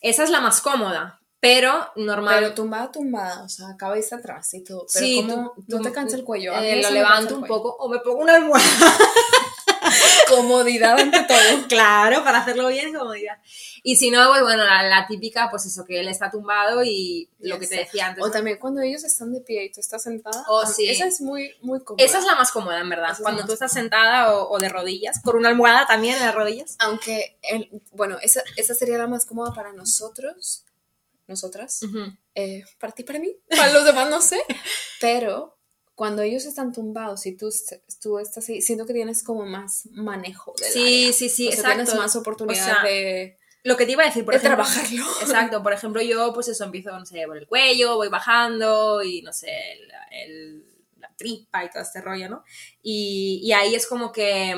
Esa 0.00 0.24
es 0.24 0.30
la 0.30 0.40
más 0.40 0.60
cómoda, 0.62 1.20
pero 1.38 1.92
normal. 1.96 2.40
Pero 2.40 2.54
tumbada, 2.54 2.90
tumbada, 2.90 3.42
o 3.44 3.48
sea, 3.48 3.76
cabeza 3.76 4.16
atrás 4.16 4.52
y 4.54 4.64
todo. 4.64 4.86
Pero 4.92 5.06
Sí, 5.06 5.16
como 5.28 5.52
tú- 5.52 5.64
no 5.68 5.80
te 5.82 5.92
cansa 5.92 6.16
el 6.16 6.24
cuello. 6.24 6.56
A 6.56 6.60
mí 6.62 6.66
eh, 6.68 6.82
lo 6.82 6.90
levanto 6.90 7.36
un 7.36 7.44
poco 7.44 7.68
o 7.78 7.88
me 7.88 7.98
pongo 8.00 8.18
una 8.22 8.34
almohada. 8.36 8.64
Comodidad 10.30 10.98
ante 10.98 11.22
todo. 11.24 11.38
Claro, 11.68 12.24
para 12.24 12.38
hacerlo 12.38 12.68
bien, 12.68 12.94
comodidad. 12.94 13.38
Y 13.82 13.96
si 13.96 14.10
no, 14.10 14.28
pues 14.30 14.42
bueno, 14.42 14.64
la, 14.64 14.82
la 14.84 15.06
típica, 15.06 15.48
pues 15.50 15.66
eso, 15.66 15.84
que 15.84 16.00
él 16.00 16.08
está 16.08 16.30
tumbado 16.30 16.82
y 16.84 17.28
lo 17.40 17.58
que 17.58 17.66
te 17.66 17.76
decía 17.76 18.06
antes. 18.06 18.24
O 18.24 18.30
también 18.30 18.58
cuando 18.58 18.80
ellos 18.80 19.04
están 19.04 19.32
de 19.32 19.40
pie 19.40 19.64
y 19.64 19.72
tú 19.72 19.80
estás 19.80 20.02
sentada. 20.02 20.44
Oh, 20.48 20.60
a- 20.60 20.66
sí. 20.66 20.88
Esa 20.88 21.06
es 21.06 21.20
muy, 21.20 21.54
muy 21.62 21.82
cómoda. 21.84 22.04
Esa 22.04 22.18
es 22.18 22.24
la 22.24 22.34
más 22.36 22.50
cómoda, 22.52 22.80
en 22.80 22.88
verdad. 22.88 23.12
Es 23.12 23.18
Cuando 23.20 23.44
tú 23.44 23.52
estás 23.52 23.72
sentada 23.72 24.34
o, 24.34 24.50
o 24.50 24.58
de 24.58 24.68
rodillas, 24.68 25.20
con 25.22 25.36
una 25.36 25.48
almohada 25.50 25.86
también 25.86 26.16
en 26.16 26.22
las 26.26 26.34
rodillas. 26.34 26.76
Aunque, 26.80 27.38
el- 27.42 27.68
bueno, 27.92 28.18
esa, 28.22 28.42
esa 28.56 28.74
sería 28.74 28.98
la 28.98 29.06
más 29.06 29.26
cómoda 29.26 29.52
para 29.54 29.72
nosotros, 29.72 30.64
nosotras, 31.26 31.80
eh, 32.34 32.64
para 32.80 32.92
ti, 32.92 33.04
para 33.04 33.18
mí, 33.20 33.36
para 33.48 33.72
los 33.72 33.84
demás 33.84 34.10
no 34.10 34.20
sé, 34.20 34.40
pero 35.00 35.56
cuando 36.00 36.22
ellos 36.22 36.46
están 36.46 36.72
tumbados 36.72 37.26
y 37.26 37.36
tú, 37.36 37.50
tú 38.00 38.18
estás 38.18 38.48
ahí, 38.48 38.62
siento 38.62 38.86
que 38.86 38.94
tienes 38.94 39.22
como 39.22 39.44
más 39.44 39.86
manejo 39.92 40.54
del 40.58 40.70
Sí, 40.72 40.80
área. 41.02 41.12
sí, 41.12 41.28
sí, 41.28 41.48
O 41.48 41.50
sea, 41.50 41.60
exacto. 41.60 41.76
tienes 41.84 41.94
más 41.94 42.16
oportunidad 42.16 42.62
O 42.62 42.74
sea, 42.80 42.82
de, 42.84 43.36
Lo 43.64 43.76
que 43.76 43.84
te 43.84 43.92
iba 43.92 44.02
a 44.04 44.06
decir, 44.06 44.24
por 44.24 44.32
de 44.32 44.38
ejemplo. 44.38 44.64
trabajarlo. 44.64 45.04
Exacto, 45.20 45.62
por 45.62 45.74
ejemplo, 45.74 46.00
yo 46.00 46.32
pues 46.32 46.48
eso 46.48 46.64
empiezo, 46.64 46.90
no 46.98 47.04
sé, 47.04 47.22
por 47.26 47.36
el 47.36 47.46
cuello, 47.46 47.96
voy 47.96 48.08
bajando 48.08 49.02
y 49.02 49.20
no 49.20 49.30
sé, 49.34 49.50
el, 49.72 49.90
el- 50.10 50.64
la 51.00 51.14
tripa 51.18 51.66
y 51.66 51.70
todo 51.70 51.82
este 51.82 52.00
rollo, 52.00 52.30
¿no? 52.30 52.44
Y, 52.82 53.40
y 53.44 53.52
ahí 53.52 53.74
es 53.74 53.86
como 53.86 54.10
que, 54.10 54.54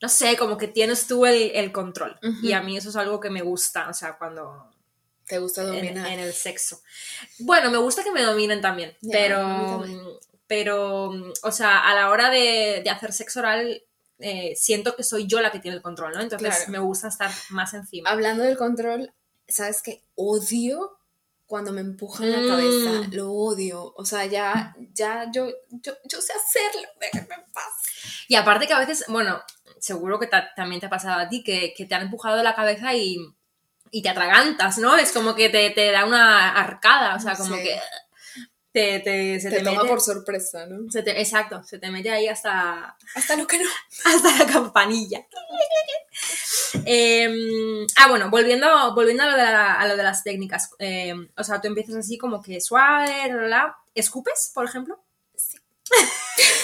no 0.00 0.08
sé, 0.08 0.36
como 0.36 0.56
que 0.56 0.68
tienes 0.68 1.08
tú 1.08 1.26
el, 1.26 1.50
el 1.56 1.72
control. 1.72 2.20
Y 2.40 2.52
a 2.52 2.62
mí 2.62 2.76
eso 2.76 2.90
es 2.90 2.94
algo 2.94 3.18
que 3.18 3.30
me 3.30 3.42
gusta, 3.42 3.88
o 3.88 3.94
sea, 3.94 4.16
cuando 4.16 4.70
Te 5.26 5.40
gusta 5.40 5.64
dominar. 5.64 6.06
en 6.06 6.20
el 6.20 6.32
sexo. 6.32 6.80
Bueno, 7.40 7.68
me 7.72 7.78
gusta 7.78 8.04
que 8.04 8.12
me 8.12 8.22
dominen 8.22 8.60
también, 8.60 8.96
pero, 9.10 9.38
también. 9.38 10.00
Pero, 10.54 11.10
o 11.42 11.50
sea, 11.50 11.78
a 11.88 11.94
la 11.94 12.10
hora 12.10 12.28
de, 12.28 12.82
de 12.84 12.90
hacer 12.90 13.10
sexo 13.14 13.40
oral, 13.40 13.82
eh, 14.18 14.52
siento 14.54 14.94
que 14.94 15.02
soy 15.02 15.26
yo 15.26 15.40
la 15.40 15.50
que 15.50 15.60
tiene 15.60 15.78
el 15.78 15.82
control, 15.82 16.12
¿no? 16.12 16.20
Entonces 16.20 16.54
Claro. 16.56 16.70
me 16.72 16.78
gusta 16.78 17.08
estar 17.08 17.30
más 17.48 17.72
encima. 17.72 18.10
Hablando 18.10 18.42
del 18.44 18.58
control, 18.58 19.14
¿sabes 19.48 19.80
qué? 19.82 20.04
Odio 20.14 20.98
cuando 21.46 21.72
me 21.72 21.80
empujan 21.80 22.30
la 22.30 22.40
Mm. 22.40 22.48
cabeza, 22.48 23.08
lo 23.12 23.32
odio. 23.32 23.94
O 23.96 24.04
sea, 24.04 24.26
ya, 24.26 24.76
ya 24.92 25.30
yo, 25.32 25.48
yo, 25.70 25.92
yo 26.04 26.20
sé 26.20 26.34
hacerlo, 26.34 26.86
déjenme 27.00 27.34
en 27.34 27.50
paz. 27.50 27.72
Y 28.28 28.34
aparte 28.34 28.66
que 28.66 28.74
a 28.74 28.78
veces, 28.78 29.06
bueno, 29.08 29.40
seguro 29.80 30.18
que 30.20 30.26
ta- 30.26 30.52
también 30.54 30.80
te 30.80 30.86
ha 30.86 30.90
pasado 30.90 31.18
a 31.18 31.28
ti, 31.30 31.42
que, 31.42 31.72
que 31.74 31.86
te 31.86 31.94
han 31.94 32.02
empujado 32.02 32.42
la 32.42 32.54
cabeza 32.54 32.92
y, 32.94 33.16
y 33.90 34.02
te 34.02 34.10
atragantas, 34.10 34.76
¿no? 34.76 34.96
Es 34.98 35.12
como 35.12 35.34
que 35.34 35.48
te, 35.48 35.70
te 35.70 35.90
da 35.92 36.04
una 36.04 36.50
arcada, 36.60 37.16
o 37.16 37.20
sea, 37.20 37.36
como 37.36 37.56
Sí. 37.56 37.62
que... 37.62 37.80
te, 38.72 39.00
te, 39.00 39.38
se 39.40 39.50
Te, 39.50 39.58
te, 39.58 39.62
toma 39.64 39.78
mete. 39.78 39.88
por 39.88 40.00
sorpresa, 40.00 40.66
¿no? 40.66 40.90
se 40.90 41.02
te- 41.02 41.20
exacto, 41.20 41.62
se 41.62 41.78
te 41.78 41.90
mete 41.90 42.10
ahí 42.10 42.26
hasta, 42.28 42.96
Hasta 43.14 43.36
lo 43.36 43.46
que 43.46 43.58
no. 43.58 43.68
hasta 44.04 44.38
la 44.38 44.46
campanilla. 44.50 45.26
Em, 46.84 47.86
ah, 47.96 48.08
bueno, 48.08 48.30
volviendo, 48.30 48.94
volviendo 48.94 49.22
a, 49.24 49.26
lo 49.26 49.36
de 49.36 49.42
la- 49.42 49.74
a 49.74 49.86
lo 49.88 49.96
de 49.96 50.02
las 50.02 50.22
técnicas. 50.24 50.70
em, 50.78 51.28
o 51.36 51.44
sea, 51.44 51.60
tú 51.60 51.68
empiezas 51.68 51.96
así 51.96 52.16
como 52.18 52.42
que 52.42 52.60
suave, 52.60 53.28
la, 53.28 53.34
la, 53.36 53.48
la. 53.48 53.76
¿Escupes, 53.94 54.50
por 54.54 54.64
ejemplo? 54.64 55.02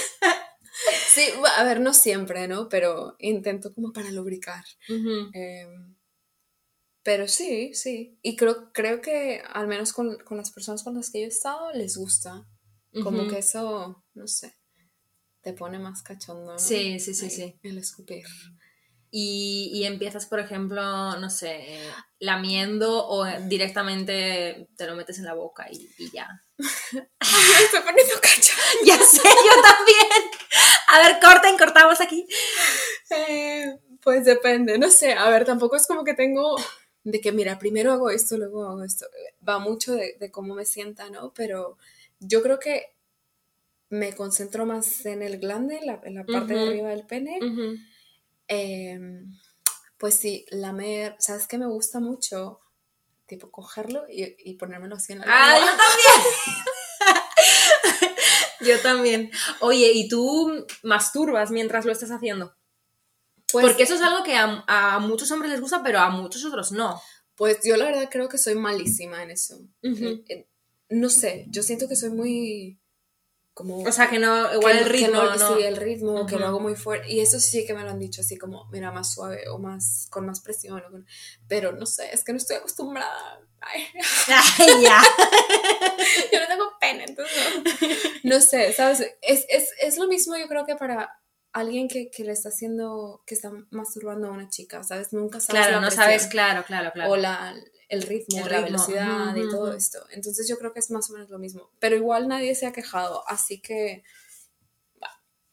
Sí, 1.08 1.26
bu- 1.36 1.50
a 1.56 1.64
ver, 1.64 1.80
no 1.80 1.92
siempre, 1.92 2.46
¿no? 2.46 2.68
Pero 2.68 3.16
intento 3.18 3.74
como 3.74 3.92
para 3.92 4.10
lubricar. 4.10 4.64
Em, 4.88 5.94
pero 7.08 7.26
sí, 7.26 7.72
sí. 7.72 8.18
Y 8.20 8.36
creo, 8.36 8.70
creo 8.70 9.00
que 9.00 9.42
al 9.54 9.66
menos 9.66 9.94
con, 9.94 10.18
con 10.24 10.36
las 10.36 10.50
personas 10.50 10.82
con 10.82 10.94
las 10.94 11.10
que 11.10 11.20
yo 11.20 11.24
he 11.24 11.28
estado 11.28 11.72
les 11.72 11.96
gusta. 11.96 12.46
Como 13.02 13.26
que 13.28 13.38
eso, 13.38 14.04
no 14.12 14.26
sé, 14.26 14.54
te 15.40 15.54
pone 15.54 15.78
más 15.78 16.02
cachondo, 16.02 16.52
¿no? 16.52 16.58
Sí, 16.58 17.00
sí, 17.00 17.14
sí, 17.14 17.24
Ahí, 17.24 17.30
sí. 17.30 17.60
El 17.62 17.78
escupir. 17.78 18.26
Y, 19.10 19.70
y 19.72 19.86
empiezas, 19.86 20.26
por 20.26 20.38
ejemplo, 20.38 20.82
no 21.18 21.30
sé, 21.30 21.80
lamiendo 22.18 23.06
o 23.06 23.24
directamente 23.46 24.68
te 24.76 24.86
lo 24.86 24.94
metes 24.94 25.16
en 25.18 25.24
la 25.24 25.32
boca 25.32 25.66
y, 25.72 25.88
y 25.96 26.10
ya. 26.10 26.28
Me 26.58 27.64
estoy 27.64 27.80
poniendo 27.86 28.20
cachondo. 28.20 28.58
Ya 28.84 28.98
sé, 28.98 29.22
yo 29.22 29.62
también. 29.62 30.30
A 30.88 30.98
ver, 31.00 31.18
corten, 31.20 31.56
cortamos 31.56 32.02
aquí. 32.02 32.26
Eh, 33.08 33.78
pues 34.02 34.26
depende, 34.26 34.78
no 34.78 34.90
sé, 34.90 35.14
a 35.14 35.28
ver, 35.30 35.44
tampoco 35.44 35.76
es 35.76 35.86
como 35.86 36.04
que 36.04 36.14
tengo 36.14 36.56
de 37.10 37.20
que, 37.20 37.32
mira, 37.32 37.58
primero 37.58 37.92
hago 37.92 38.10
esto, 38.10 38.36
luego 38.36 38.64
hago 38.68 38.84
esto. 38.84 39.06
Va 39.48 39.58
mucho 39.58 39.94
de, 39.94 40.16
de 40.18 40.30
cómo 40.30 40.54
me 40.54 40.64
sienta, 40.64 41.08
¿no? 41.10 41.32
Pero 41.34 41.78
yo 42.20 42.42
creo 42.42 42.58
que 42.58 42.94
me 43.90 44.14
concentro 44.14 44.66
más 44.66 45.06
en 45.06 45.22
el 45.22 45.38
glande, 45.38 45.80
la- 45.84 46.00
en 46.04 46.14
la 46.16 46.24
parte 46.24 46.54
de 46.54 46.60
arriba 46.68 46.90
del 46.90 47.06
pene. 47.06 47.38
Em, 48.48 49.32
pues 49.98 50.14
sí, 50.16 50.44
lamer, 50.50 51.16
¿sabes 51.18 51.46
qué 51.46 51.58
me 51.58 51.66
gusta 51.66 52.00
mucho? 52.00 52.60
Tipo, 53.26 53.50
cogerlo 53.50 54.04
y, 54.08 54.34
y 54.38 54.54
ponérmelo 54.54 54.96
así 54.96 55.12
en 55.12 55.18
la 55.20 55.24
Ah, 55.28 55.58
lengua. 55.58 55.72
yo 55.72 55.78
también. 55.78 56.34
yo 58.60 58.80
también. 58.82 59.30
Oye, 59.60 59.92
¿y 59.92 60.08
tú 60.08 60.66
masturbas 60.82 61.50
mientras 61.50 61.84
lo 61.84 61.92
estás 61.92 62.10
haciendo? 62.10 62.54
Pues, 63.52 63.64
Porque 63.66 63.82
eso 63.84 63.94
es 63.94 64.02
algo 64.02 64.22
que 64.24 64.34
a, 64.36 64.64
a 64.66 64.98
muchos 64.98 65.30
hombres 65.30 65.50
les 65.52 65.60
gusta, 65.60 65.82
pero 65.82 66.00
a 66.00 66.10
muchos 66.10 66.44
otros 66.44 66.70
no. 66.72 67.00
pues 67.34 67.58
yo 67.64 67.76
la 67.76 67.84
verdad 67.86 68.08
creo 68.10 68.28
que 68.28 68.36
soy 68.38 68.54
malísima 68.56 69.22
en 69.22 69.30
eso. 69.30 69.56
Ujú. 69.82 70.04
Eh, 70.04 70.24
eh, 70.28 70.48
no 70.90 71.08
sé, 71.08 71.46
yo 71.48 71.62
siento 71.62 71.88
que 71.88 71.96
soy 71.96 72.10
muy 72.10 72.80
como... 73.54 73.82
O 73.82 73.92
sea, 73.92 74.08
que 74.10 74.18
no, 74.18 74.48
que 74.50 74.56
igual 74.56 74.78
el 74.78 74.84
que 74.84 74.90
ritmo, 74.90 75.22
no- 75.22 75.34
no. 75.36 75.56
Sí, 75.56 75.62
el 75.62 75.76
ritmo, 75.76 76.26
que 76.26 76.34
Ujú. 76.34 76.40
lo 76.42 76.46
hago 76.48 76.60
muy 76.60 76.74
fuerte. 76.76 77.10
Y 77.12 77.20
eso 77.20 77.40
sí 77.40 77.64
que 77.66 77.74
me 77.74 77.82
lo 77.82 77.90
han 77.90 77.98
dicho, 77.98 78.20
así 78.20 78.36
como, 78.38 78.66
mira, 78.70 78.90
más 78.92 79.12
suave 79.14 79.48
o 79.48 79.58
más, 79.58 80.06
con 80.10 80.26
más 80.26 80.40
presión. 80.40 80.80
o 80.86 80.90
con- 80.90 81.06
Pero 81.48 81.72
no 81.72 81.86
sé, 81.86 82.10
es 82.12 82.22
que 82.24 82.32
no 82.32 82.38
estoy 82.38 82.56
acostumbrada. 82.56 83.40
Ay, 83.60 83.84
Ay, 84.58 84.82
ya. 84.82 85.00
yo 86.32 86.40
no 86.40 86.46
tengo 86.46 86.64
pene, 86.80 87.04
entonces 87.08 87.36
no. 88.24 88.34
No 88.34 88.40
sé, 88.40 88.72
¿sabes? 88.72 89.00
Es, 89.22 89.44
es, 89.48 89.70
es 89.80 89.96
lo 89.98 90.06
mismo 90.06 90.36
yo 90.36 90.46
creo 90.48 90.64
que 90.66 90.76
para 90.76 91.18
alguien 91.60 91.88
que, 91.88 92.10
que 92.10 92.24
le 92.24 92.32
está 92.32 92.48
haciendo, 92.48 93.22
que 93.26 93.34
está 93.34 93.50
masturbando 93.70 94.28
a 94.28 94.32
una 94.32 94.48
chica, 94.48 94.82
¿sabes? 94.82 95.12
Nunca 95.12 95.40
sabes 95.40 95.60
Claro, 95.60 95.76
la 95.76 95.80
no 95.80 95.86
presión 95.88 96.04
sabes, 96.04 96.26
claro, 96.26 96.64
claro, 96.64 96.92
claro. 96.92 97.10
o 97.10 97.16
la, 97.16 97.54
el 97.88 98.02
ritmo, 98.02 98.38
El 98.44 98.52
la 98.52 98.60
velocidad 98.60 99.36
y 99.36 99.48
todo 99.48 99.72
esto. 99.72 100.04
Entonces 100.10 100.48
yo 100.48 100.58
creo 100.58 100.72
que 100.72 100.80
es 100.80 100.90
más 100.90 101.08
o 101.10 101.14
menos 101.14 101.30
lo 101.30 101.38
mismo. 101.38 101.70
Pero 101.78 101.96
igual 101.96 102.28
nadie 102.28 102.54
se 102.54 102.66
ha 102.66 102.72
quejado, 102.72 103.26
así 103.28 103.60
que, 103.60 104.04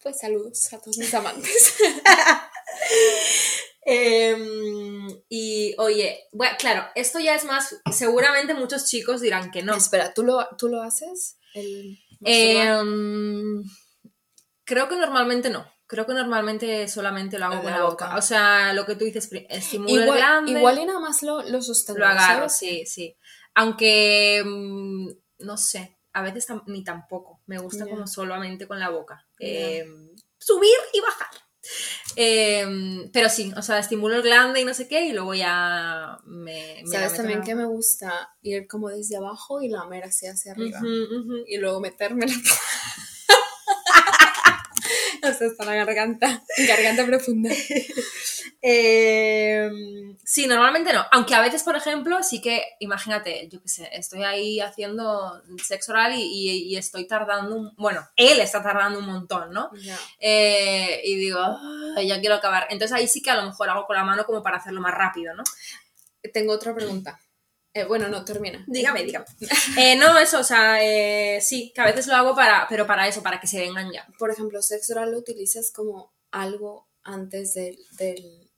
pues 0.02 0.18
saludos 0.18 0.72
a 0.72 0.78
todos 0.78 0.98
mis 0.98 1.12
amantes. 1.14 1.74
Em, 3.88 5.06
y 5.28 5.76
oye, 5.78 6.24
bueno, 6.32 6.56
claro, 6.58 6.84
esto 6.96 7.20
ya 7.20 7.36
es 7.36 7.44
más, 7.44 7.76
seguramente 7.92 8.52
muchos 8.52 8.86
chicos 8.86 9.20
dirán 9.20 9.52
que 9.52 9.62
no. 9.62 9.76
Espera, 9.76 10.12
¿tú 10.12 10.24
lo, 10.24 10.44
¿tú 10.58 10.68
lo 10.68 10.82
haces? 10.82 11.38
El? 11.54 11.96
Em, 12.24 13.62
creo 14.64 14.88
que 14.88 14.96
normalmente 14.96 15.50
no. 15.50 15.72
Creo 15.86 16.04
que 16.06 16.14
normalmente 16.14 16.88
solamente 16.88 17.38
lo 17.38 17.46
hago 17.46 17.62
con 17.62 17.70
la 17.70 17.82
boca. 17.82 18.06
boca. 18.06 18.16
O 18.18 18.22
sea, 18.22 18.72
lo 18.72 18.84
que 18.84 18.96
tú 18.96 19.04
dices, 19.04 19.28
estimulo 19.48 19.94
el 19.94 20.02
igual, 20.02 20.18
glande, 20.18 20.50
igual 20.52 20.78
y 20.78 20.84
nada 20.86 20.98
más 21.00 21.22
lo, 21.22 21.42
lo 21.42 21.62
sostengo, 21.62 21.98
lo 22.00 22.06
agarro, 22.06 22.48
¿sabes? 22.48 22.56
sí, 22.58 22.86
sí. 22.86 23.16
Aunque, 23.54 24.42
mm, 24.44 25.08
no 25.40 25.56
sé, 25.56 25.98
a 26.12 26.22
veces 26.22 26.48
tam- 26.48 26.64
ni 26.66 26.82
tampoco. 26.82 27.40
Me 27.46 27.58
gusta 27.58 27.86
como 27.86 28.06
solamente 28.06 28.66
con 28.66 28.80
la 28.80 28.90
boca. 28.90 29.26
Em, 29.38 30.10
subir 30.38 30.76
y 30.92 31.00
bajar. 31.00 31.28
Em, 32.14 33.10
pero 33.12 33.28
sí, 33.28 33.52
o 33.56 33.62
sea, 33.62 33.78
estimulo 33.78 34.16
el 34.16 34.22
glande 34.22 34.60
y 34.60 34.64
no 34.64 34.72
sé 34.74 34.88
qué, 34.88 35.06
y 35.06 35.12
luego 35.12 35.34
ya 35.34 36.18
me. 36.24 36.82
me 36.84 36.90
¿Sabes 36.90 37.14
también 37.14 37.42
que 37.42 37.54
me 37.54 37.66
gusta 37.66 38.30
ir 38.42 38.66
como 38.66 38.88
desde 38.88 39.16
abajo 39.16 39.60
y 39.60 39.68
lamer 39.68 40.04
así 40.04 40.26
hacia 40.26 40.52
arriba? 40.52 40.80
Y 41.46 41.58
luego 41.58 41.80
meterme 41.80 42.26
la... 42.26 42.34
o 45.22 45.32
sea, 45.32 45.46
hasta 45.48 45.64
la 45.64 45.74
garganta, 45.74 46.42
garganta 46.68 47.04
profunda. 47.06 47.50
Eh, 48.68 49.70
sí, 50.24 50.46
normalmente 50.46 50.92
no. 50.92 51.04
Aunque 51.12 51.34
a 51.34 51.40
veces, 51.40 51.62
por 51.62 51.76
ejemplo, 51.76 52.22
sí 52.22 52.40
que, 52.40 52.62
imagínate, 52.80 53.48
yo 53.48 53.62
qué 53.62 53.68
sé, 53.68 53.88
estoy 53.92 54.24
ahí 54.24 54.60
haciendo 54.60 55.40
sexo 55.62 55.92
oral 55.92 56.14
y, 56.14 56.22
y- 56.22 56.62
y 56.72 56.76
estoy 56.76 57.06
tardando, 57.06 57.54
un- 57.54 57.74
bueno, 57.76 58.04
él 58.16 58.40
está 58.40 58.62
tardando 58.62 58.98
un 58.98 59.06
montón, 59.06 59.52
¿no? 59.52 59.70
Eh, 60.18 61.00
y 61.04 61.14
digo, 61.16 61.38
"Ay, 61.96 62.08
ya 62.08 62.18
quiero 62.20 62.34
acabar. 62.34 62.66
Entonces 62.70 62.96
ahí 62.96 63.06
sí 63.06 63.22
que 63.22 63.30
a 63.30 63.36
lo 63.36 63.44
mejor 63.44 63.68
hago 63.70 63.86
con 63.86 63.94
la 63.96 64.04
mano 64.04 64.24
como 64.24 64.42
para 64.42 64.56
hacerlo 64.56 64.80
más 64.80 64.94
rápido, 64.94 65.32
¿no? 65.34 65.44
Tengo 66.32 66.52
otra 66.54 66.74
pregunta. 66.74 67.20
Eh, 67.76 67.84
bueno, 67.84 68.08
no, 68.08 68.24
termina. 68.24 68.64
Dígame, 68.66 69.04
dígame. 69.04 69.26
Eh, 69.78 69.96
no, 69.96 70.18
eso, 70.18 70.40
o 70.40 70.44
sea, 70.44 70.82
eh, 70.82 71.40
sí, 71.42 71.72
que 71.74 71.82
a 71.82 71.84
veces 71.84 72.06
lo 72.06 72.14
hago 72.14 72.34
para, 72.34 72.66
pero 72.70 72.86
para 72.86 73.06
eso, 73.06 73.22
para 73.22 73.38
que 73.38 73.46
se 73.46 73.58
vengan 73.60 73.92
ya. 73.92 74.06
Por 74.18 74.30
ejemplo, 74.30 74.62
sexo 74.62 74.94
oral 74.94 75.10
lo 75.12 75.18
utilizas 75.18 75.70
como 75.72 76.14
algo 76.30 76.88
antes 77.02 77.52
del, 77.52 77.76
del 77.98 78.50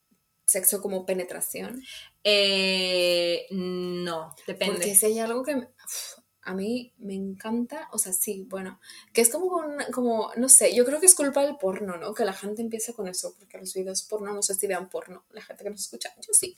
sexo 0.44 0.80
como 0.80 1.04
penetración. 1.04 1.82
Eh, 2.22 3.46
no, 3.50 4.34
depende. 4.46 4.74
Porque 4.76 4.94
si 4.94 5.06
hay 5.06 5.18
algo 5.18 5.42
que 5.42 5.56
me- 5.56 5.64
uf, 5.84 6.17
a 6.48 6.54
mí 6.54 6.92
me 6.98 7.14
encanta, 7.14 7.88
o 7.92 7.98
sea, 7.98 8.12
sí, 8.12 8.46
bueno, 8.48 8.80
que 9.12 9.20
es 9.20 9.28
como, 9.28 9.48
con- 9.48 9.76
como, 9.92 10.30
no 10.36 10.48
sé, 10.48 10.74
yo 10.74 10.84
creo 10.86 10.98
que 10.98 11.06
es 11.06 11.14
culpa 11.14 11.44
del 11.44 11.56
porno, 11.58 11.96
¿no? 11.98 12.14
Que 12.14 12.24
la 12.24 12.32
gente 12.32 12.62
empieza 12.62 12.94
con 12.94 13.06
eso, 13.06 13.34
porque 13.38 13.58
los 13.58 13.74
videos 13.74 14.02
porno, 14.02 14.32
no 14.32 14.42
sé 14.42 14.54
si 14.54 14.66
vean 14.66 14.88
porno, 14.88 15.24
la 15.32 15.42
gente 15.42 15.62
que 15.64 15.70
nos 15.70 15.80
escucha, 15.82 16.14
yo 16.26 16.32
sí. 16.32 16.56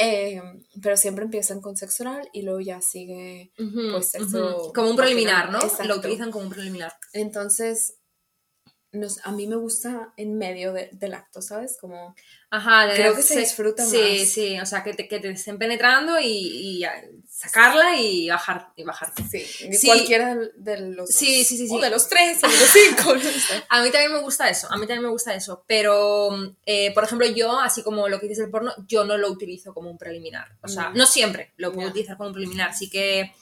Eh, 0.00 0.40
pero 0.80 0.96
siempre 0.96 1.24
empiezan 1.24 1.60
con 1.60 1.76
sexo 1.76 2.04
oral 2.04 2.28
y 2.32 2.42
luego 2.42 2.60
ya 2.60 2.80
sigue, 2.80 3.50
pues, 3.90 4.10
sexo. 4.10 4.72
Como 4.72 4.90
un 4.90 4.96
preliminar, 4.96 5.50
¿no? 5.50 5.58
Exacto. 5.60 5.84
Lo 5.84 5.96
utilizan 5.96 6.30
como 6.30 6.44
un 6.44 6.50
preliminar. 6.52 6.94
entonces... 7.12 7.94
nos- 8.92 9.24
a 9.24 9.32
mí 9.32 9.46
me 9.46 9.56
gusta 9.56 10.12
en 10.16 10.36
medio 10.38 10.72
de- 10.72 10.90
del 10.92 11.14
acto, 11.14 11.40
¿sabes? 11.42 11.76
Como 11.80 12.14
Ajá, 12.54 12.86
de 12.86 12.94
Creo 12.96 13.16
que 13.16 13.22
se 13.22 13.40
disfruta 13.40 13.82
Sí, 13.86 13.96
más. 14.20 14.28
sí, 14.28 14.60
o 14.60 14.66
sea, 14.66 14.84
que 14.84 14.92
te, 14.92 15.08
que 15.08 15.18
te 15.20 15.30
estén 15.30 15.58
penetrando 15.58 16.20
y, 16.20 16.26
y 16.82 16.84
sacarla 17.26 17.96
y 17.98 18.28
bajar 18.28 18.68
y 18.76 18.84
bajarte. 18.84 19.22
Sí, 19.24 19.40
Sí. 19.72 19.86
cualquiera 19.86 20.34
de- 20.34 20.50
de 20.56 20.80
los 20.80 21.08
dos. 21.08 21.16
Sí, 21.16 21.44
sí, 21.44 21.56
sí, 21.56 21.66
sí. 21.66 21.74
O 21.74 21.80
de 21.80 21.88
los 21.88 22.08
tres, 22.10 22.44
o 22.44 22.48
de 22.48 22.52
los 22.52 22.68
cinco. 22.68 23.14
A 23.70 23.82
mí 23.82 23.90
también 23.90 24.12
me 24.12 24.20
gusta 24.20 24.50
eso, 24.50 24.66
a 24.70 24.74
mí 24.76 24.80
también 24.82 25.02
me 25.04 25.08
gusta 25.08 25.34
eso, 25.34 25.64
pero, 25.66 26.28
eh, 26.66 26.92
por 26.92 27.04
ejemplo, 27.04 27.26
yo, 27.26 27.58
así 27.58 27.82
como 27.82 28.06
lo 28.08 28.20
que 28.20 28.28
dices 28.28 28.44
del 28.44 28.50
porno, 28.50 28.72
yo 28.86 29.04
no 29.04 29.16
lo 29.16 29.30
utilizo 29.30 29.72
como 29.72 29.90
un 29.90 29.96
preliminar. 29.96 30.48
O 30.62 30.68
sea, 30.68 30.90
Mm. 30.90 30.96
no 30.98 31.06
siempre 31.06 31.52
lo 31.56 31.72
puedo 31.72 31.88
utilizar 31.88 32.18
como 32.18 32.28
un 32.28 32.34
preliminar, 32.34 32.74
sí 32.74 32.90
que 32.90 33.32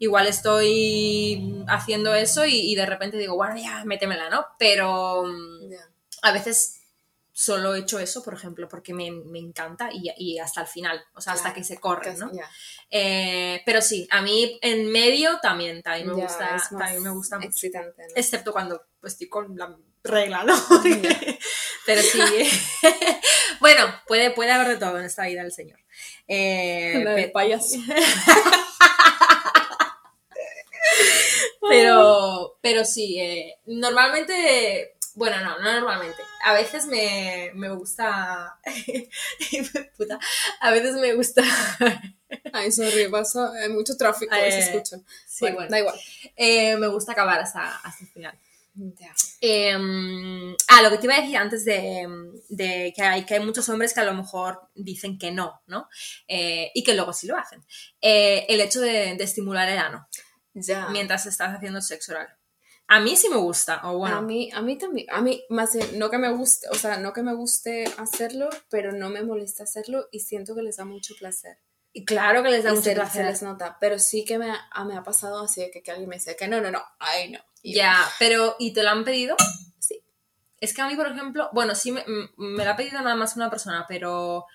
igual 0.00 0.26
estoy 0.26 1.62
haciendo 1.68 2.12
eso 2.16 2.44
y, 2.44 2.72
y 2.72 2.74
de 2.74 2.86
repente 2.86 3.16
digo, 3.18 3.36
bueno, 3.36 3.56
ya, 3.56 3.84
métemela, 3.84 4.28
¿no? 4.30 4.44
Pero 4.58 5.22
mm, 5.24 5.72
a 6.22 6.32
veces 6.32 6.76
solo 7.32 7.74
he 7.74 7.80
hecho 7.80 7.98
eso, 8.00 8.22
por 8.22 8.34
ejemplo, 8.34 8.68
porque 8.68 8.92
me, 8.92 9.10
me 9.12 9.38
encanta 9.38 9.88
y, 9.92 10.10
y 10.16 10.38
hasta 10.40 10.62
el 10.62 10.66
final, 10.66 11.00
o 11.14 11.20
sea, 11.20 11.34
hasta 11.34 11.54
que 11.54 11.62
se 11.64 11.78
corre, 11.78 12.14
¿no? 12.16 12.30
Eh, 12.90 13.62
pero 13.64 13.80
sí, 13.80 14.06
a 14.10 14.20
mí 14.20 14.58
en 14.62 14.90
medio 14.90 15.38
también, 15.40 15.80
también 15.82 16.08
me 16.08 16.16
Ya, 16.16 16.24
gusta, 16.24 16.56
también 16.76 17.02
me 17.02 17.10
gusta 17.10 17.38
mucho. 17.38 17.48
Excepto 18.16 18.52
cuando 18.52 18.82
pues, 19.00 19.12
estoy 19.14 19.28
con 19.28 19.56
la 19.56 19.74
regla, 20.02 20.44
¿no? 20.44 20.54
Pero 21.86 22.02
sí. 22.02 22.20
bueno, 23.60 23.84
puede, 24.06 24.30
puede 24.32 24.50
haber 24.52 24.68
de 24.68 24.76
todo 24.76 24.98
en 24.98 25.04
esta 25.06 25.24
vida 25.26 25.42
del 25.42 25.52
Señor. 25.52 25.78
Eh, 26.28 27.00
La 27.04 27.12
de 27.12 27.22
pe- 27.24 27.28
payaso. 27.30 27.78
pero, 31.68 32.58
pero 32.60 32.84
sí, 32.84 33.18
eh, 33.20 33.58
normalmente, 33.66 34.94
bueno, 35.14 35.36
no, 35.42 35.58
no 35.58 35.72
normalmente. 35.72 36.22
A 36.44 36.54
veces 36.54 36.86
me, 36.86 37.50
me 37.54 37.68
gusta, 37.70 38.58
puta, 39.96 40.18
a 40.60 40.70
veces 40.70 40.94
me 40.96 41.14
gusta 41.14 41.42
Ay, 42.52 42.70
sorry, 42.70 43.08
pasa, 43.08 43.52
hay 43.60 43.68
mucho 43.70 43.96
tráfico, 43.96 44.34
Eh, 44.34 44.52
se 44.52 44.58
escucha. 44.60 44.96
sí, 45.26 45.40
bueno, 45.40 45.56
bueno. 45.56 45.70
da 45.70 45.78
igual. 45.80 46.00
Eh, 46.36 46.76
me 46.76 46.86
gusta 46.88 47.12
acabar 47.12 47.40
hasta, 47.40 47.76
hasta 47.78 48.04
el 48.04 48.10
final. 48.10 48.38
Eh, 49.40 49.74
ah, 50.68 50.82
lo 50.82 50.90
que 50.90 50.98
te 50.98 51.06
iba 51.06 51.16
a 51.16 51.20
decir 51.20 51.36
antes 51.36 51.64
de, 51.64 52.06
de 52.48 52.92
que, 52.94 53.02
hay, 53.02 53.24
que 53.24 53.34
hay 53.34 53.40
muchos 53.44 53.68
hombres 53.68 53.92
que 53.92 54.00
a 54.00 54.04
lo 54.04 54.14
mejor 54.14 54.60
dicen 54.74 55.18
que 55.18 55.32
no, 55.32 55.60
¿no? 55.66 55.88
Eh, 56.28 56.70
y 56.74 56.82
que 56.84 56.94
luego 56.94 57.12
sí 57.12 57.26
lo 57.26 57.36
hacen. 57.36 57.62
Eh, 58.00 58.46
el 58.48 58.60
hecho 58.60 58.80
de, 58.80 59.16
de 59.16 59.24
estimular 59.24 59.68
el 59.68 59.78
ano 59.78 60.08
Ya. 60.54 60.88
mientras 60.90 61.26
estás 61.26 61.54
haciendo 61.54 61.80
sexo 61.80 62.12
oral. 62.12 62.28
A 62.88 62.98
mí 62.98 63.14
sí 63.16 63.28
me 63.28 63.36
gusta, 63.36 63.80
o 63.84 63.98
bueno, 63.98 64.16
A 64.16 64.20
mí, 64.20 64.50
a 64.52 64.60
mí 64.62 64.76
también, 64.76 65.06
a 65.10 65.20
mí 65.20 65.44
más 65.48 65.72
bien, 65.74 65.96
no 65.98 66.10
que 66.10 66.18
me 66.18 66.30
guste, 66.32 66.68
o 66.70 66.74
sea, 66.74 66.96
no 66.96 67.12
que 67.12 67.22
me 67.22 67.34
guste 67.34 67.84
hacerlo, 67.98 68.50
pero 68.68 68.90
no 68.92 69.10
me 69.10 69.22
molesta 69.22 69.62
hacerlo 69.62 70.08
y 70.10 70.20
siento 70.20 70.56
que 70.56 70.62
les 70.62 70.76
da 70.78 70.84
mucho 70.84 71.14
placer. 71.16 71.58
y 71.92 72.04
claro 72.04 72.42
que 72.42 72.50
les 72.50 72.64
da 72.64 72.70
Y 72.70 72.74
mucho 72.74 72.84
se, 72.84 72.94
placer. 72.94 73.24
se 73.24 73.30
les 73.30 73.42
nota, 73.42 73.76
pero 73.80 73.98
sí 74.00 74.24
que 74.24 74.38
me 74.38 74.50
ha, 74.50 74.84
me 74.84 74.96
ha 74.96 75.02
pasado 75.04 75.40
así 75.44 75.60
de 75.60 75.70
que, 75.70 75.82
que 75.82 75.90
alguien 75.92 76.08
me 76.08 76.16
dice 76.16 76.34
que 76.36 76.48
no, 76.48 76.60
no, 76.60 76.70
no, 76.72 76.82
ay 76.98 77.30
no. 77.30 77.38
Ya, 77.62 78.08
pero 78.18 78.56
¿y 78.58 78.72
te 78.72 78.82
lo 78.82 78.90
han 78.90 79.04
pedido? 79.04 79.36
Sí. 79.78 80.02
Es 80.60 80.74
que 80.74 80.82
a 80.82 80.86
mí, 80.88 80.96
por 80.96 81.06
ejemplo, 81.08 81.48
bueno, 81.52 81.74
sí 81.76 81.92
me, 81.92 82.04
me 82.36 82.64
lo 82.64 82.70
ha 82.70 82.76
pedido 82.76 83.00
nada 83.02 83.14
más 83.16 83.36
una 83.36 83.50
persona, 83.50 83.84
pero 83.88 84.46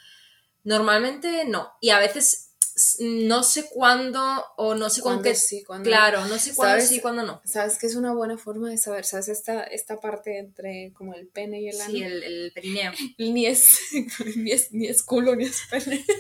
normalmente 0.64 1.46
no. 1.46 1.72
Y 1.82 1.90
a 1.92 2.00
veces 2.00 2.45
no 3.00 3.42
sé 3.44 3.70
cuándo 3.70 4.22
o 4.58 4.76
no 4.76 4.90
sé 4.90 5.02
con 5.02 5.14
¿Cuándo 5.14 5.30
qué. 5.30 5.36
sí, 5.36 5.64
cuándo 5.64 5.88
Claro, 5.90 6.26
no 6.26 6.38
sé 6.38 6.54
cuándo 6.54 6.74
¿Sabes? 6.74 6.90
sí, 6.90 7.00
cuándo 7.00 7.24
no. 7.24 7.42
¿Sabes 7.46 7.78
qué 7.78 7.88
es 7.88 7.96
una 7.96 8.14
buena 8.14 8.38
forma 8.38 8.70
de 8.70 8.78
saber? 8.78 9.06
¿Sabes 9.06 9.30
esta, 9.30 9.64
esta 9.64 10.00
parte 10.02 10.38
entre 10.40 10.92
como 10.94 11.14
el 11.14 11.28
pene 11.28 11.62
y 11.62 11.70
el 11.70 11.80
ano? 11.80 11.90
Sí, 11.92 12.04
el, 12.04 12.22
el 12.24 12.52
perineo. 12.54 12.92
Ni 13.18 13.46
es, 13.48 13.78
ni 14.36 14.52
es, 14.52 14.72
ni 14.74 14.88
es 14.88 15.04
culo, 15.04 15.36
ni 15.36 15.46
es 15.46 15.62
pene. 15.70 16.06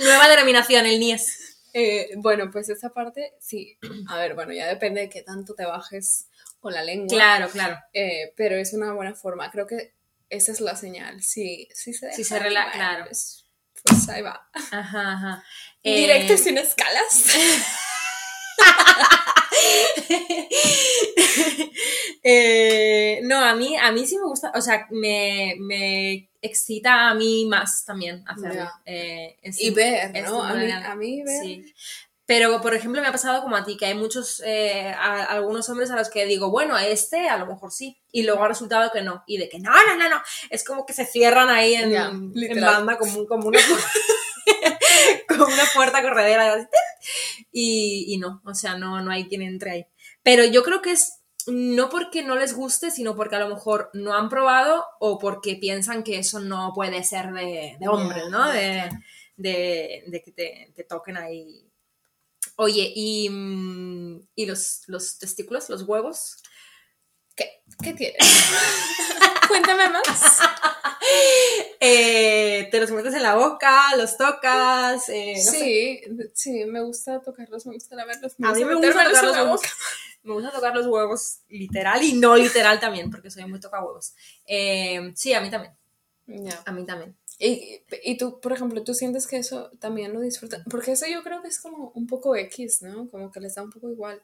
Nueva 0.00 0.28
denominación, 0.28 0.86
el 0.86 0.98
NIES. 1.00 1.38
Eh, 1.74 2.10
bueno, 2.16 2.50
pues 2.50 2.68
esa 2.68 2.90
parte, 2.90 3.32
sí. 3.40 3.78
A 4.08 4.18
ver, 4.18 4.34
bueno, 4.34 4.52
ya 4.52 4.66
depende 4.66 5.02
de 5.02 5.08
qué 5.08 5.22
tanto 5.22 5.54
te 5.54 5.64
bajes 5.64 6.26
con 6.60 6.72
la 6.74 6.82
lengua. 6.82 7.08
Claro, 7.08 7.48
claro. 7.50 7.78
Eh, 7.92 8.32
pero 8.36 8.56
es 8.56 8.72
una 8.74 8.92
buena 8.92 9.14
forma. 9.14 9.50
Creo 9.50 9.66
que 9.66 9.94
esa 10.28 10.52
es 10.52 10.60
la 10.60 10.76
señal. 10.76 11.22
Sí, 11.22 11.68
sí 11.74 11.92
se 11.94 12.10
Sí 12.12 12.22
deja, 12.24 12.38
se 12.38 12.40
rela- 12.44 12.64
bueno, 12.64 12.72
claro. 12.74 13.04
Pues 13.84 14.08
ahí 14.08 14.22
va. 14.22 14.48
Ajá, 14.70 15.12
ajá. 15.12 15.44
Directo 15.82 16.34
Eh, 16.34 16.38
sin 16.38 16.58
escalas. 16.58 17.26
Eh, 22.24 23.20
no, 23.24 23.40
a 23.40 23.54
mí, 23.56 23.76
a 23.76 23.90
mí 23.90 24.06
sí 24.06 24.16
me 24.16 24.26
gusta, 24.26 24.52
o 24.54 24.60
sea, 24.60 24.86
me, 24.90 25.56
me 25.58 26.30
excita 26.40 27.10
a 27.10 27.14
mí 27.14 27.46
más 27.46 27.84
también 27.84 28.22
hacerlo. 28.28 28.70
Eh, 28.86 29.36
y 29.58 29.70
ver, 29.70 30.22
¿no? 30.22 30.40
A 30.42 30.54
mí, 30.54 30.70
a 30.70 30.94
mí 30.94 31.22
ver. 31.24 31.42
Sí. 31.42 31.74
Pero, 32.24 32.60
por 32.60 32.72
ejemplo, 32.74 33.02
me 33.02 33.08
ha 33.08 33.12
pasado 33.12 33.42
como 33.42 33.56
a 33.56 33.64
ti, 33.64 33.76
que 33.76 33.86
hay 33.86 33.94
muchos, 33.94 34.40
eh, 34.46 34.88
a- 34.96 35.24
algunos 35.24 35.68
hombres 35.68 35.90
a 35.90 35.96
los 35.96 36.08
que 36.08 36.24
digo, 36.24 36.50
bueno, 36.50 36.76
a 36.76 36.86
este 36.86 37.28
a 37.28 37.36
lo 37.36 37.46
mejor 37.46 37.72
sí, 37.72 38.00
y 38.12 38.22
luego 38.22 38.44
ha 38.44 38.48
resultado 38.48 38.90
que 38.92 39.02
no, 39.02 39.24
y 39.26 39.38
de 39.38 39.48
que 39.48 39.58
no, 39.58 39.70
no, 39.72 39.96
no, 39.96 40.08
no, 40.08 40.22
es 40.50 40.62
como 40.64 40.86
que 40.86 40.92
se 40.92 41.04
cierran 41.04 41.50
ahí 41.50 41.74
en, 41.74 41.90
Ya, 41.90 42.06
en 42.08 42.32
banda 42.66 42.96
como, 42.96 43.26
como, 43.26 43.48
una, 43.48 43.58
como 45.28 45.46
una 45.46 45.64
puerta 45.74 46.02
corredera, 46.02 46.68
y, 47.50 48.04
y 48.14 48.18
no, 48.18 48.40
o 48.44 48.54
sea, 48.54 48.76
no, 48.76 49.00
no 49.02 49.10
hay 49.10 49.26
quien 49.28 49.42
entre 49.42 49.70
ahí. 49.70 49.86
Pero 50.22 50.44
yo 50.44 50.62
creo 50.62 50.82
que 50.82 50.92
es 50.92 51.18
no 51.48 51.88
porque 51.88 52.22
no 52.22 52.36
les 52.36 52.54
guste, 52.54 52.92
sino 52.92 53.16
porque 53.16 53.34
a 53.34 53.40
lo 53.40 53.48
mejor 53.48 53.90
no 53.94 54.14
han 54.14 54.28
probado 54.28 54.86
o 55.00 55.18
porque 55.18 55.56
piensan 55.56 56.04
que 56.04 56.18
eso 56.18 56.38
no 56.38 56.72
puede 56.72 57.02
ser 57.02 57.32
de, 57.32 57.76
de 57.80 57.88
hombres, 57.88 58.22
Ya, 58.24 58.30
¿no? 58.30 58.48
De, 58.52 58.88
de, 59.36 60.04
de 60.06 60.22
que 60.22 60.30
te, 60.30 60.72
te 60.76 60.84
toquen 60.84 61.16
ahí. 61.16 61.68
Oye, 62.56 62.92
¿y, 62.94 63.28
mm, 63.30 64.28
¿y 64.34 64.46
los, 64.46 64.82
los 64.86 65.18
testículos, 65.18 65.68
los 65.70 65.82
huevos? 65.82 66.36
¿Qué, 67.34 67.62
qué 67.82 67.94
tienes? 67.94 68.18
Cuéntame 69.48 69.88
más. 69.88 70.40
Eh, 71.84 72.68
¿Te 72.70 72.78
los 72.78 72.92
metes 72.92 73.12
en 73.14 73.24
la 73.24 73.34
boca? 73.34 73.96
¿Los 73.96 74.16
tocas? 74.16 75.08
Eh, 75.08 75.34
no 75.36 75.50
sé. 75.50 75.58
sí, 75.58 76.00
sí, 76.32 76.64
me 76.64 76.80
gusta 76.80 77.20
tocarlos, 77.20 77.66
me 77.66 77.74
gusta 77.74 77.96
lavarlos. 77.96 78.34
A 78.40 78.52
mí 78.52 78.64
me 78.64 78.76
gusta 78.76 78.92
tocar 78.92 79.10
los 79.10 79.36
huevos. 79.36 79.60
Me 80.22 80.34
gusta 80.34 80.52
tocar 80.52 80.72
los 80.72 80.86
huevos 80.86 81.40
literal 81.48 82.00
y 82.04 82.12
no 82.12 82.36
literal 82.36 82.78
también, 82.78 83.10
porque 83.10 83.28
soy 83.28 83.44
muy 83.46 83.58
toca 83.58 83.82
huevos. 83.82 84.14
Eh, 84.46 85.12
sí, 85.16 85.34
a 85.34 85.40
mí 85.40 85.50
también. 85.50 85.74
A 86.64 86.70
mí 86.70 86.86
también. 86.86 87.16
Y, 87.38 87.82
y 88.04 88.16
tú, 88.18 88.40
por 88.40 88.52
ejemplo, 88.52 88.84
tú 88.84 88.94
sientes 88.94 89.26
que 89.26 89.36
eso 89.38 89.70
también 89.80 90.12
lo 90.12 90.20
disfrutas, 90.20 90.62
porque 90.70 90.92
eso 90.92 91.06
yo 91.06 91.22
creo 91.22 91.42
que 91.42 91.48
es 91.48 91.60
como 91.60 91.90
un 91.94 92.06
poco 92.06 92.36
X, 92.36 92.82
¿no? 92.82 93.08
Como 93.10 93.30
que 93.32 93.40
les 93.40 93.54
da 93.54 93.62
un 93.62 93.70
poco 93.70 93.90
igual. 93.90 94.22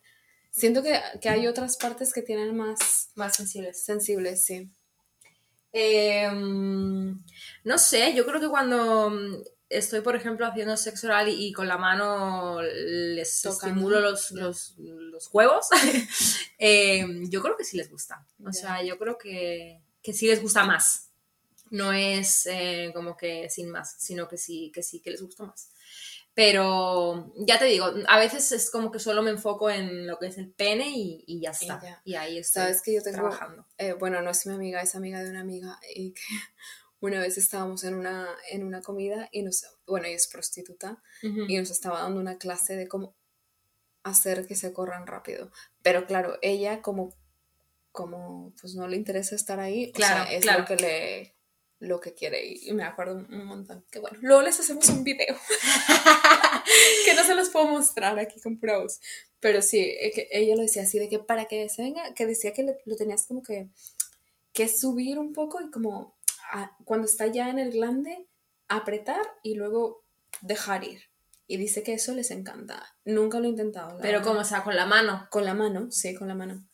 Siento 0.50 0.82
que, 0.82 1.00
que 1.20 1.28
hay 1.28 1.46
otras 1.46 1.76
partes 1.76 2.12
que 2.12 2.22
tienen 2.22 2.56
más 2.56 3.10
Más 3.14 3.36
sensibles. 3.36 3.82
sensibles, 3.84 4.44
sí. 4.44 4.70
Eh, 5.72 6.28
no 7.64 7.78
sé, 7.78 8.14
yo 8.14 8.24
creo 8.26 8.40
que 8.40 8.48
cuando 8.48 9.10
mm, 9.10 9.42
estoy, 9.68 10.00
por 10.00 10.16
ejemplo, 10.16 10.46
haciendo 10.46 10.76
sexo 10.76 11.06
oral 11.08 11.28
y, 11.28 11.48
y 11.48 11.52
con 11.52 11.68
la 11.68 11.76
mano 11.78 12.60
les 12.62 13.42
Tocando, 13.42 13.66
estimulo 13.66 14.00
los, 14.00 14.30
los, 14.32 14.74
los 14.78 15.28
huevos, 15.32 15.66
eh, 16.58 17.04
yo 17.28 17.42
creo 17.42 17.56
que 17.56 17.64
sí 17.64 17.76
les 17.76 17.90
gusta. 17.90 18.26
O 18.44 18.50
Ya. 18.50 18.52
sea, 18.52 18.82
yo 18.82 18.98
creo 18.98 19.18
que, 19.18 19.82
que 20.02 20.12
sí 20.12 20.26
les 20.26 20.40
gusta 20.42 20.64
más. 20.64 21.07
No 21.70 21.92
es 21.92 22.46
eh, 22.46 22.90
como 22.94 23.16
que 23.16 23.48
sin 23.50 23.70
más, 23.70 23.94
sino 23.98 24.28
que 24.28 24.36
sí, 24.36 24.70
que 24.74 24.82
sí, 24.82 25.00
que 25.00 25.10
les 25.10 25.22
gusta 25.22 25.44
más. 25.44 25.70
Pero 26.34 27.32
ya 27.36 27.58
te 27.58 27.64
digo, 27.64 27.86
a 28.06 28.18
veces 28.18 28.52
es 28.52 28.70
como 28.70 28.92
que 28.92 29.00
solo 29.00 29.22
me 29.22 29.30
enfoco 29.30 29.70
en 29.70 30.06
lo 30.06 30.18
que 30.20 30.28
es 30.28 30.38
el 30.38 30.50
pene 30.52 30.88
y, 30.90 31.24
y 31.26 31.40
ya 31.40 31.50
está. 31.50 31.80
ya. 31.82 32.00
Y 32.04 32.14
ahí 32.14 32.38
estoy 32.38 32.62
Sabes 32.62 32.80
que 32.82 32.94
yo 32.94 33.02
tengo, 33.02 33.16
trabajando. 33.18 33.66
eh, 33.76 33.94
bueno, 33.94 34.22
no 34.22 34.30
es 34.30 34.46
mi 34.46 34.54
amiga, 34.54 34.80
es 34.80 34.94
amiga 34.94 35.22
de 35.24 35.30
una 35.30 35.40
amiga 35.40 35.80
y 35.96 36.12
que 36.12 36.22
una 37.00 37.20
vez 37.20 37.38
estábamos 37.38 37.82
en 37.82 37.94
una, 37.94 38.28
en 38.50 38.62
una 38.62 38.82
comida 38.82 39.28
y 39.32 39.42
nos, 39.42 39.64
bueno, 39.86 40.06
ella 40.06 40.14
es 40.16 40.28
prostituta 40.28 41.02
y 41.22 41.56
nos 41.58 41.70
estaba 41.70 42.02
dando 42.02 42.20
una 42.20 42.38
clase 42.38 42.76
de 42.76 42.86
cómo 42.86 43.16
hacer 44.04 44.46
que 44.46 44.54
se 44.54 44.72
corran 44.72 45.08
rápido. 45.08 45.50
Pero 45.82 46.06
claro, 46.06 46.38
ella 46.40 46.82
como, 46.82 47.16
como 47.90 48.52
pues 48.60 48.76
no 48.76 48.86
le 48.86 48.96
interesa 48.96 49.34
estar 49.34 49.58
ahí, 49.58 49.90
Claro, 49.90 50.22
o 50.22 50.26
sea, 50.26 50.36
es 50.36 50.42
claro. 50.42 50.60
lo 50.60 50.64
que 50.66 50.76
le 50.76 51.34
lo 51.80 52.00
que 52.00 52.12
quiere 52.14 52.44
y 52.46 52.72
me 52.72 52.82
acuerdo 52.84 53.14
un 53.16 53.44
montón 53.46 53.84
que 53.90 54.00
bueno, 54.00 54.18
luego 54.20 54.42
les 54.42 54.58
hacemos 54.58 54.88
un 54.88 55.04
video 55.04 55.36
que 57.04 57.14
no 57.14 57.24
se 57.24 57.34
los 57.34 57.50
puedo 57.50 57.66
mostrar 57.66 58.18
aquí 58.18 58.40
con 58.40 58.58
pros 58.58 59.00
pero 59.40 59.62
sí, 59.62 59.78
eh, 59.78 60.10
que 60.12 60.28
ella 60.32 60.56
lo 60.56 60.62
decía 60.62 60.82
así 60.82 60.98
de 60.98 61.08
que 61.08 61.20
para 61.20 61.44
que 61.44 61.68
se 61.68 61.82
venga, 61.82 62.12
que 62.14 62.26
decía 62.26 62.52
que 62.52 62.64
le- 62.64 62.80
lo 62.86 62.96
tenías 62.96 63.26
como 63.26 63.42
que 63.42 63.68
que 64.52 64.66
subir 64.66 65.20
un 65.20 65.32
poco 65.32 65.60
y 65.60 65.70
como 65.70 66.16
a- 66.50 66.76
cuando 66.84 67.06
está 67.06 67.28
ya 67.28 67.48
en 67.48 67.60
el 67.60 67.70
glande 67.70 68.26
apretar 68.66 69.20
y 69.44 69.54
luego 69.54 70.02
dejar 70.40 70.82
ir. 70.82 71.02
Y 71.46 71.56
dice 71.58 71.84
que 71.84 71.92
eso 71.94 72.12
les 72.12 72.32
encanta. 72.32 72.84
Nunca 73.04 73.38
lo 73.38 73.44
he 73.46 73.50
intentado. 73.50 73.98
Pero 74.02 74.20
como, 74.22 74.40
o 74.40 74.44
sea, 74.44 74.64
con 74.64 74.74
la 74.74 74.84
mano. 74.84 75.28
Con 75.30 75.44
la 75.44 75.54
mano, 75.54 75.90
sí, 75.92 76.14
con 76.14 76.26
la 76.26 76.34
mano. 76.34 76.66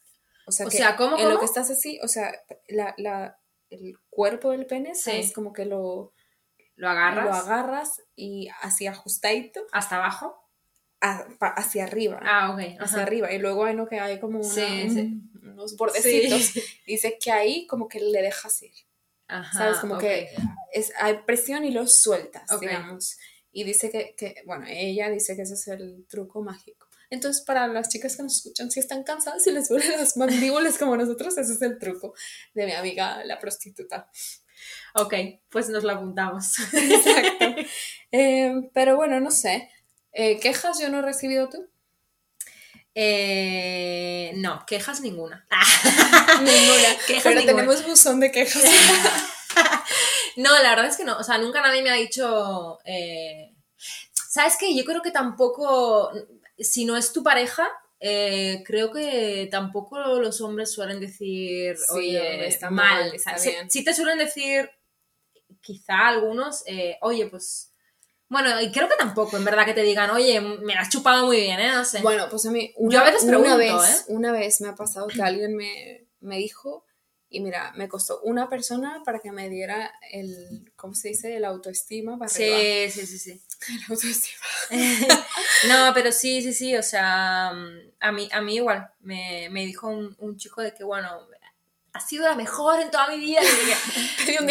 O 0.47 0.51
sea, 0.51 0.65
O 0.65 0.69
que 0.69 0.77
sea, 0.77 0.95
¿cómo, 0.97 1.15
en 1.17 1.25
lo 1.25 1.29
cómo? 1.35 1.39
que 1.41 1.45
estás 1.45 1.69
así, 1.69 1.99
o 2.01 2.07
sea, 2.07 2.33
la, 2.69 2.95
la, 2.97 3.39
el 3.69 3.97
cuerpo 4.09 4.51
del 4.51 4.65
pene, 4.65 4.95
Sí. 4.95 5.01
¿sabes? 5.11 5.33
Como 5.33 5.53
que 5.53 5.65
lo, 5.65 6.13
Lo 6.75 6.89
agarras 6.89 7.25
lo 7.25 7.33
agarras 7.33 8.01
y 8.15 8.49
así 8.61 8.87
ajustadito 8.87 9.65
hasta 9.71 9.97
abajo. 9.97 10.41
a- 11.01 11.27
pa- 11.39 11.49
hacia 11.53 11.83
arriba. 11.83 12.19
Ah, 12.23 12.51
ok. 12.53 12.59
hacia 12.59 12.81
ajá. 12.81 13.01
arriba. 13.03 13.31
Y 13.31 13.37
luego 13.37 13.65
hay, 13.65 13.75
¿no? 13.75 13.87
que 13.87 13.99
hay 13.99 14.19
como 14.19 14.39
una- 14.39 14.49
Sí, 14.49 14.83
un- 14.85 14.93
sí. 14.93 15.21
unos 15.43 15.75
bordecitos. 15.77 16.53
Dice 16.87 17.17
que 17.21 17.31
ahí 17.31 17.67
como 17.67 17.87
que 17.87 17.99
le 17.99 18.21
dejas 18.21 18.61
ir. 18.63 18.73
Ajá, 19.27 19.57
¿Sabes? 19.57 19.77
Como 19.79 19.97
que 19.97 20.29
es, 20.73 20.91
hay 20.99 21.19
presión 21.25 21.63
y 21.65 21.71
lo 21.71 21.85
sueltas, 21.87 22.59
digamos. 22.59 23.17
Y 23.51 23.63
dice 23.63 23.89
que, 23.89 24.15
que, 24.17 24.35
bueno, 24.45 24.65
ella 24.67 25.09
dice 25.09 25.35
que 25.35 25.43
ese 25.43 25.53
es 25.55 25.67
el 25.67 26.05
truco 26.07 26.41
mágico. 26.41 26.84
Entonces, 27.09 27.43
para 27.43 27.67
las 27.67 27.89
chicas 27.89 28.15
que 28.17 28.23
nos 28.23 28.37
escuchan, 28.37 28.71
si 28.71 28.79
están 28.79 29.03
cansadas 29.03 29.45
y 29.47 29.51
les 29.51 29.69
duelen 29.69 29.91
las 29.99 30.17
mandíbulas 30.17 30.77
como 30.77 30.97
nosotros, 30.97 31.37
ese 31.37 31.53
es 31.53 31.61
el 31.61 31.77
truco 31.79 32.13
de 32.53 32.65
mi 32.65 32.73
amiga, 32.73 33.23
la 33.25 33.39
prostituta. 33.39 34.09
Ok, 34.95 35.13
pues 35.49 35.69
nos 35.69 35.83
lo 35.83 35.91
apuntamos. 35.93 36.57
Exacto. 36.73 37.45
Eh, 38.11 38.69
pero 38.73 38.95
bueno, 38.95 39.19
no 39.19 39.31
sé. 39.31 39.69
Eh, 40.13 40.39
¿Quejas 40.39 40.79
yo 40.79 40.89
no 40.89 40.99
he 40.99 41.01
recibido 41.01 41.49
tú? 41.49 41.67
Eh, 42.97 44.31
no, 44.37 44.65
quejas 44.65 45.01
ninguna. 45.01 45.45
Ninguna. 46.41 46.97
Quejas 47.05 47.23
pero 47.23 47.39
ninguna. 47.41 47.45
tenemos 47.45 47.85
buzón 47.85 48.19
de 48.19 48.31
quejas. 48.31 48.63
No, 50.37 50.51
la 50.61 50.71
verdad 50.71 50.87
es 50.87 50.97
que 50.97 51.05
no. 51.05 51.17
O 51.17 51.23
sea, 51.23 51.37
nunca 51.37 51.61
nadie 51.61 51.81
me 51.81 51.89
ha 51.89 51.93
dicho. 51.93 52.77
eh, 52.83 53.53
¿Sabes 54.13 54.55
qué? 54.59 54.75
Yo 54.75 54.83
creo 54.83 55.01
que 55.01 55.11
tampoco. 55.11 56.11
Si 56.57 56.85
no 56.85 56.95
es 56.97 57.11
tu 57.13 57.23
pareja, 57.23 57.67
eh, 57.99 58.63
creo 58.65 58.91
que 58.91 59.47
tampoco 59.51 59.97
los 60.19 60.41
hombres 60.41 60.71
suelen 60.71 60.99
decir, 60.99 61.77
Sí, 61.77 61.85
oye, 61.93 62.47
está 62.47 62.69
mal. 62.69 63.05
mal, 63.05 63.15
está 63.15 63.37
sí- 63.37 63.49
bien. 63.49 63.69
sí 63.69 63.83
te 63.83 63.93
suelen 63.93 64.17
decir 64.17 64.69
quizá 65.61 66.07
algunos, 66.07 66.63
eh, 66.67 66.97
oye, 67.01 67.27
pues... 67.27 67.71
Bueno, 68.27 68.59
y 68.59 68.71
creo 68.71 68.89
que 68.89 68.95
tampoco, 68.95 69.37
en 69.37 69.45
verdad, 69.45 69.65
que 69.65 69.73
te 69.75 69.83
digan, 69.83 70.09
oye, 70.09 70.41
me 70.41 70.73
la 70.73 70.81
has 70.81 70.89
chupado 70.89 71.27
muy 71.27 71.37
bien, 71.41 71.59
¿eh? 71.59 71.71
No 71.71 71.85
sé. 71.85 72.01
Bueno, 72.01 72.27
pues 72.29 72.45
a 72.47 72.51
mí 72.51 72.73
una, 72.75 72.93
Yo 72.95 73.01
a 73.01 73.03
veces 73.05 73.23
una 73.23 73.37
pregunto, 73.37 73.57
vez, 73.57 73.99
¿eh? 73.99 74.03
una 74.07 74.31
vez 74.31 74.61
me 74.61 74.69
ha 74.69 74.75
pasado 74.75 75.07
que 75.07 75.21
alguien 75.21 75.55
me, 75.55 76.07
me 76.21 76.37
dijo, 76.37 76.85
y 77.29 77.39
mira, 77.39 77.71
me 77.75 77.87
costó 77.87 78.21
una 78.21 78.49
persona 78.49 79.03
para 79.05 79.19
que 79.19 79.31
me 79.31 79.47
diera 79.49 79.93
el, 80.11 80.71
¿cómo 80.75 80.95
se 80.95 81.09
dice? 81.09 81.35
El 81.35 81.45
autoestima 81.45 82.17
para 82.17 82.31
arriba. 82.31 82.89
sí, 82.91 83.05
sí, 83.05 83.19
sí, 83.19 83.41
autoestima. 83.89 84.45
no, 85.67 85.93
pero 85.93 86.11
sí, 86.11 86.41
sí, 86.41 86.53
sí, 86.53 86.75
o 86.75 86.83
sea, 86.83 87.49
a 87.49 88.11
mí, 88.11 88.29
a 88.31 88.41
mí 88.41 88.55
igual, 88.55 88.89
me, 89.01 89.49
me 89.51 89.65
dijo 89.65 89.87
un, 89.87 90.15
un 90.19 90.37
chico 90.37 90.61
de 90.61 90.73
que, 90.73 90.83
bueno, 90.83 91.27
ha 91.95 91.99
sido 92.01 92.27
la 92.27 92.35
mejor 92.35 92.81
en 92.81 92.91
toda 92.91 93.07
mi 93.07 93.17
vida. 93.17 93.41
y 93.41 94.25
Pedí 94.25 94.37
un. 94.37 94.49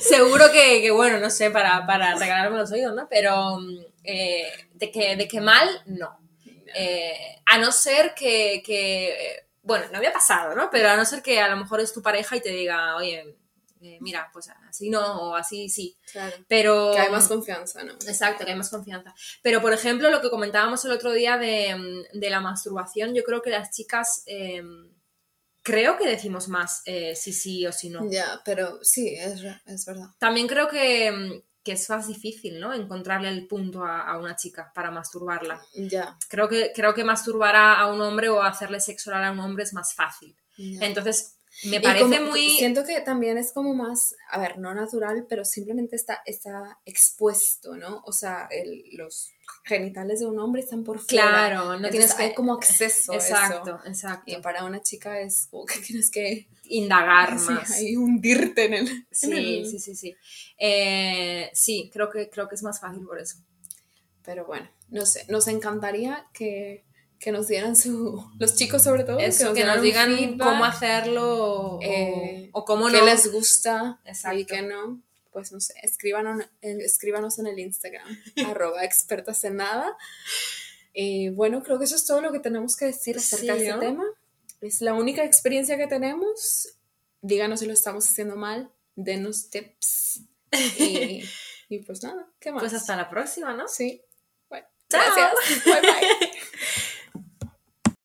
Seguro 0.00 0.50
que, 0.50 0.80
que, 0.80 0.90
bueno, 0.90 1.18
no 1.18 1.28
sé, 1.28 1.50
para, 1.50 1.86
para 1.86 2.14
regalarme 2.14 2.56
los 2.56 2.72
oídos, 2.72 2.94
¿no? 2.94 3.08
Pero 3.08 3.58
eh, 4.02 4.50
de, 4.72 4.90
que, 4.90 5.16
de 5.16 5.28
que 5.28 5.40
mal, 5.40 5.82
no. 5.84 6.18
Eh, 6.74 7.40
a 7.44 7.58
no 7.58 7.72
ser 7.72 8.14
que, 8.14 8.62
que, 8.64 9.44
bueno, 9.62 9.84
no 9.92 9.98
había 9.98 10.12
pasado, 10.12 10.54
¿no? 10.54 10.70
Pero 10.70 10.88
a 10.88 10.96
no 10.96 11.04
ser 11.04 11.22
que 11.22 11.40
a 11.40 11.48
lo 11.48 11.56
mejor 11.58 11.80
es 11.80 11.92
tu 11.92 12.00
pareja 12.00 12.36
y 12.36 12.40
te 12.40 12.50
diga, 12.50 12.96
oye, 12.96 13.36
eh, 13.80 13.98
mira, 14.00 14.28
pues 14.32 14.48
así 14.68 14.90
no, 14.90 15.30
o 15.30 15.34
así 15.34 15.68
sí. 15.68 15.96
Claro. 16.12 16.36
Pero... 16.48 16.92
Que 16.94 17.00
hay 17.00 17.10
más 17.10 17.28
confianza, 17.28 17.82
¿no? 17.82 17.92
Exacto, 17.92 18.44
que 18.44 18.50
hay 18.50 18.56
más 18.56 18.70
confianza. 18.70 19.14
Pero, 19.42 19.60
por 19.60 19.72
ejemplo, 19.72 20.10
lo 20.10 20.20
que 20.20 20.30
comentábamos 20.30 20.84
el 20.84 20.92
otro 20.92 21.12
día 21.12 21.38
de, 21.38 22.04
de 22.12 22.30
la 22.30 22.40
masturbación, 22.40 23.14
yo 23.14 23.24
creo 23.24 23.42
que 23.42 23.50
las 23.50 23.70
chicas, 23.70 24.22
eh, 24.26 24.62
creo 25.62 25.98
que 25.98 26.08
decimos 26.08 26.48
más 26.48 26.82
eh, 26.84 27.14
si 27.16 27.32
sí 27.32 27.66
o 27.66 27.72
si 27.72 27.90
no. 27.90 28.10
Ya, 28.10 28.40
pero 28.44 28.78
sí, 28.82 29.14
es, 29.14 29.42
es 29.66 29.84
verdad. 29.86 30.08
También 30.18 30.46
creo 30.46 30.68
que, 30.68 31.42
que 31.62 31.72
es 31.72 31.90
más 31.90 32.08
difícil, 32.08 32.58
¿no? 32.60 32.72
Encontrarle 32.72 33.28
el 33.28 33.46
punto 33.46 33.84
a, 33.84 34.00
a 34.02 34.18
una 34.18 34.36
chica 34.36 34.72
para 34.74 34.90
masturbarla. 34.90 35.60
Ya. 35.74 36.16
Creo 36.28 36.48
que, 36.48 36.72
creo 36.74 36.94
que 36.94 37.04
masturbar 37.04 37.56
a, 37.56 37.80
a 37.80 37.92
un 37.92 38.00
hombre 38.00 38.28
o 38.28 38.42
hacerle 38.42 38.80
sexo 38.80 39.10
oral 39.10 39.24
a 39.24 39.32
un 39.32 39.40
hombre 39.40 39.64
es 39.64 39.72
más 39.72 39.94
fácil. 39.94 40.36
Entonces, 40.58 41.38
me 41.64 41.76
Y 41.76 41.80
parece 41.80 42.18
como- 42.18 42.30
muy... 42.30 42.50
Siento 42.50 42.84
que 42.84 43.00
también 43.00 43.36
es 43.38 43.52
como 43.52 43.74
más, 43.74 44.14
a 44.30 44.38
ver, 44.40 44.58
no 44.58 44.74
natural, 44.74 45.26
pero 45.28 45.44
simplemente 45.44 45.96
está, 45.96 46.20
está 46.26 46.78
expuesto, 46.84 47.76
¿no? 47.76 48.02
O 48.06 48.12
sea, 48.12 48.48
el- 48.50 48.84
los 48.92 49.30
genitales 49.64 50.20
de 50.20 50.26
un 50.26 50.38
hombre 50.38 50.62
están 50.62 50.84
por 50.84 50.98
fuera. 51.00 51.28
Claro, 51.28 51.64
no 51.66 51.74
Entonces 51.74 51.90
tienes 51.90 52.14
que... 52.14 52.22
hay 52.22 52.34
como 52.34 52.54
acceso 52.54 53.12
a 53.12 53.16
Exacto, 53.16 53.78
eso. 53.78 53.88
exacto. 53.88 54.22
Y 54.30 54.36
para 54.40 54.64
una 54.64 54.80
chica 54.80 55.20
es 55.20 55.48
como 55.50 55.64
que 55.66 55.78
tienes 55.80 56.10
que 56.10 56.48
Indagar 56.64 57.36
sí, 57.38 57.52
más. 57.52 57.70
ahí 57.72 57.96
hundirte 57.96 58.64
en 58.66 58.74
el... 58.74 58.88
en 58.88 59.06
Sí, 59.10 59.32
el- 59.32 59.66
sí, 59.66 59.78
sí, 59.80 59.94
sí. 59.96 60.16
Eh, 60.58 61.50
sí, 61.52 61.90
creo 61.92 62.08
que, 62.10 62.30
creo 62.30 62.48
que 62.48 62.54
es 62.54 62.62
más 62.62 62.80
fácil 62.80 63.04
por 63.04 63.18
eso. 63.18 63.36
Pero 64.24 64.44
bueno, 64.46 64.68
no 64.88 65.04
sé, 65.06 65.24
nos 65.28 65.48
encantaría 65.48 66.26
que, 66.32 66.84
que 67.20 67.30
nos 67.32 67.48
dieran 67.48 67.76
su... 67.76 68.28
Los 68.38 68.56
chicos 68.56 68.82
sobre 68.82 69.04
todo. 69.04 69.18
Eso, 69.20 69.52
que 69.52 69.64
nos 69.64 69.82
digan 69.82 70.16
feedback, 70.16 70.48
cómo 70.48 70.64
hacerlo 70.64 71.76
o, 71.76 71.82
eh, 71.82 72.48
o 72.52 72.64
cómo 72.64 72.86
qué 72.86 72.98
no. 72.98 73.04
les 73.04 73.30
gusta 73.30 74.00
Exacto. 74.06 74.38
y 74.38 74.46
qué 74.46 74.62
no. 74.62 75.02
Pues 75.30 75.52
no 75.52 75.60
sé, 75.60 75.74
escríbanos, 75.82 76.42
eh, 76.62 76.78
escríbanos 76.80 77.38
en 77.38 77.46
el 77.46 77.58
Instagram, 77.58 78.08
arroba 78.46 78.84
expertas 78.84 79.44
en 79.44 79.56
nada. 79.56 79.96
Y 80.94 81.28
bueno, 81.28 81.62
creo 81.62 81.78
que 81.78 81.84
eso 81.84 81.94
es 81.94 82.06
todo 82.06 82.22
lo 82.22 82.32
que 82.32 82.40
tenemos 82.40 82.74
que 82.74 82.86
decir 82.86 83.18
acerca 83.18 83.52
Sí, 83.54 83.60
de 83.60 83.68
este 83.68 83.72
¿no? 83.74 83.80
tema. 83.80 84.04
Es 84.62 84.80
la 84.80 84.94
única 84.94 85.22
experiencia 85.22 85.76
que 85.76 85.86
tenemos. 85.86 86.70
Díganos 87.20 87.60
si 87.60 87.66
lo 87.66 87.74
estamos 87.74 88.08
haciendo 88.08 88.34
mal, 88.34 88.72
denos 88.96 89.50
tips. 89.50 90.22
Y, 90.78 91.22
y 91.68 91.78
pues 91.80 92.02
nada, 92.02 92.26
¿qué 92.40 92.50
más? 92.50 92.62
Pues 92.62 92.72
hasta 92.72 92.96
la 92.96 93.10
próxima, 93.10 93.52
¿no? 93.52 93.68
Sí. 93.68 94.02
Bueno, 94.48 94.66
Chao. 94.88 95.02
gracias. 95.04 95.64
Bye 95.66 95.80
bye. 95.82 96.30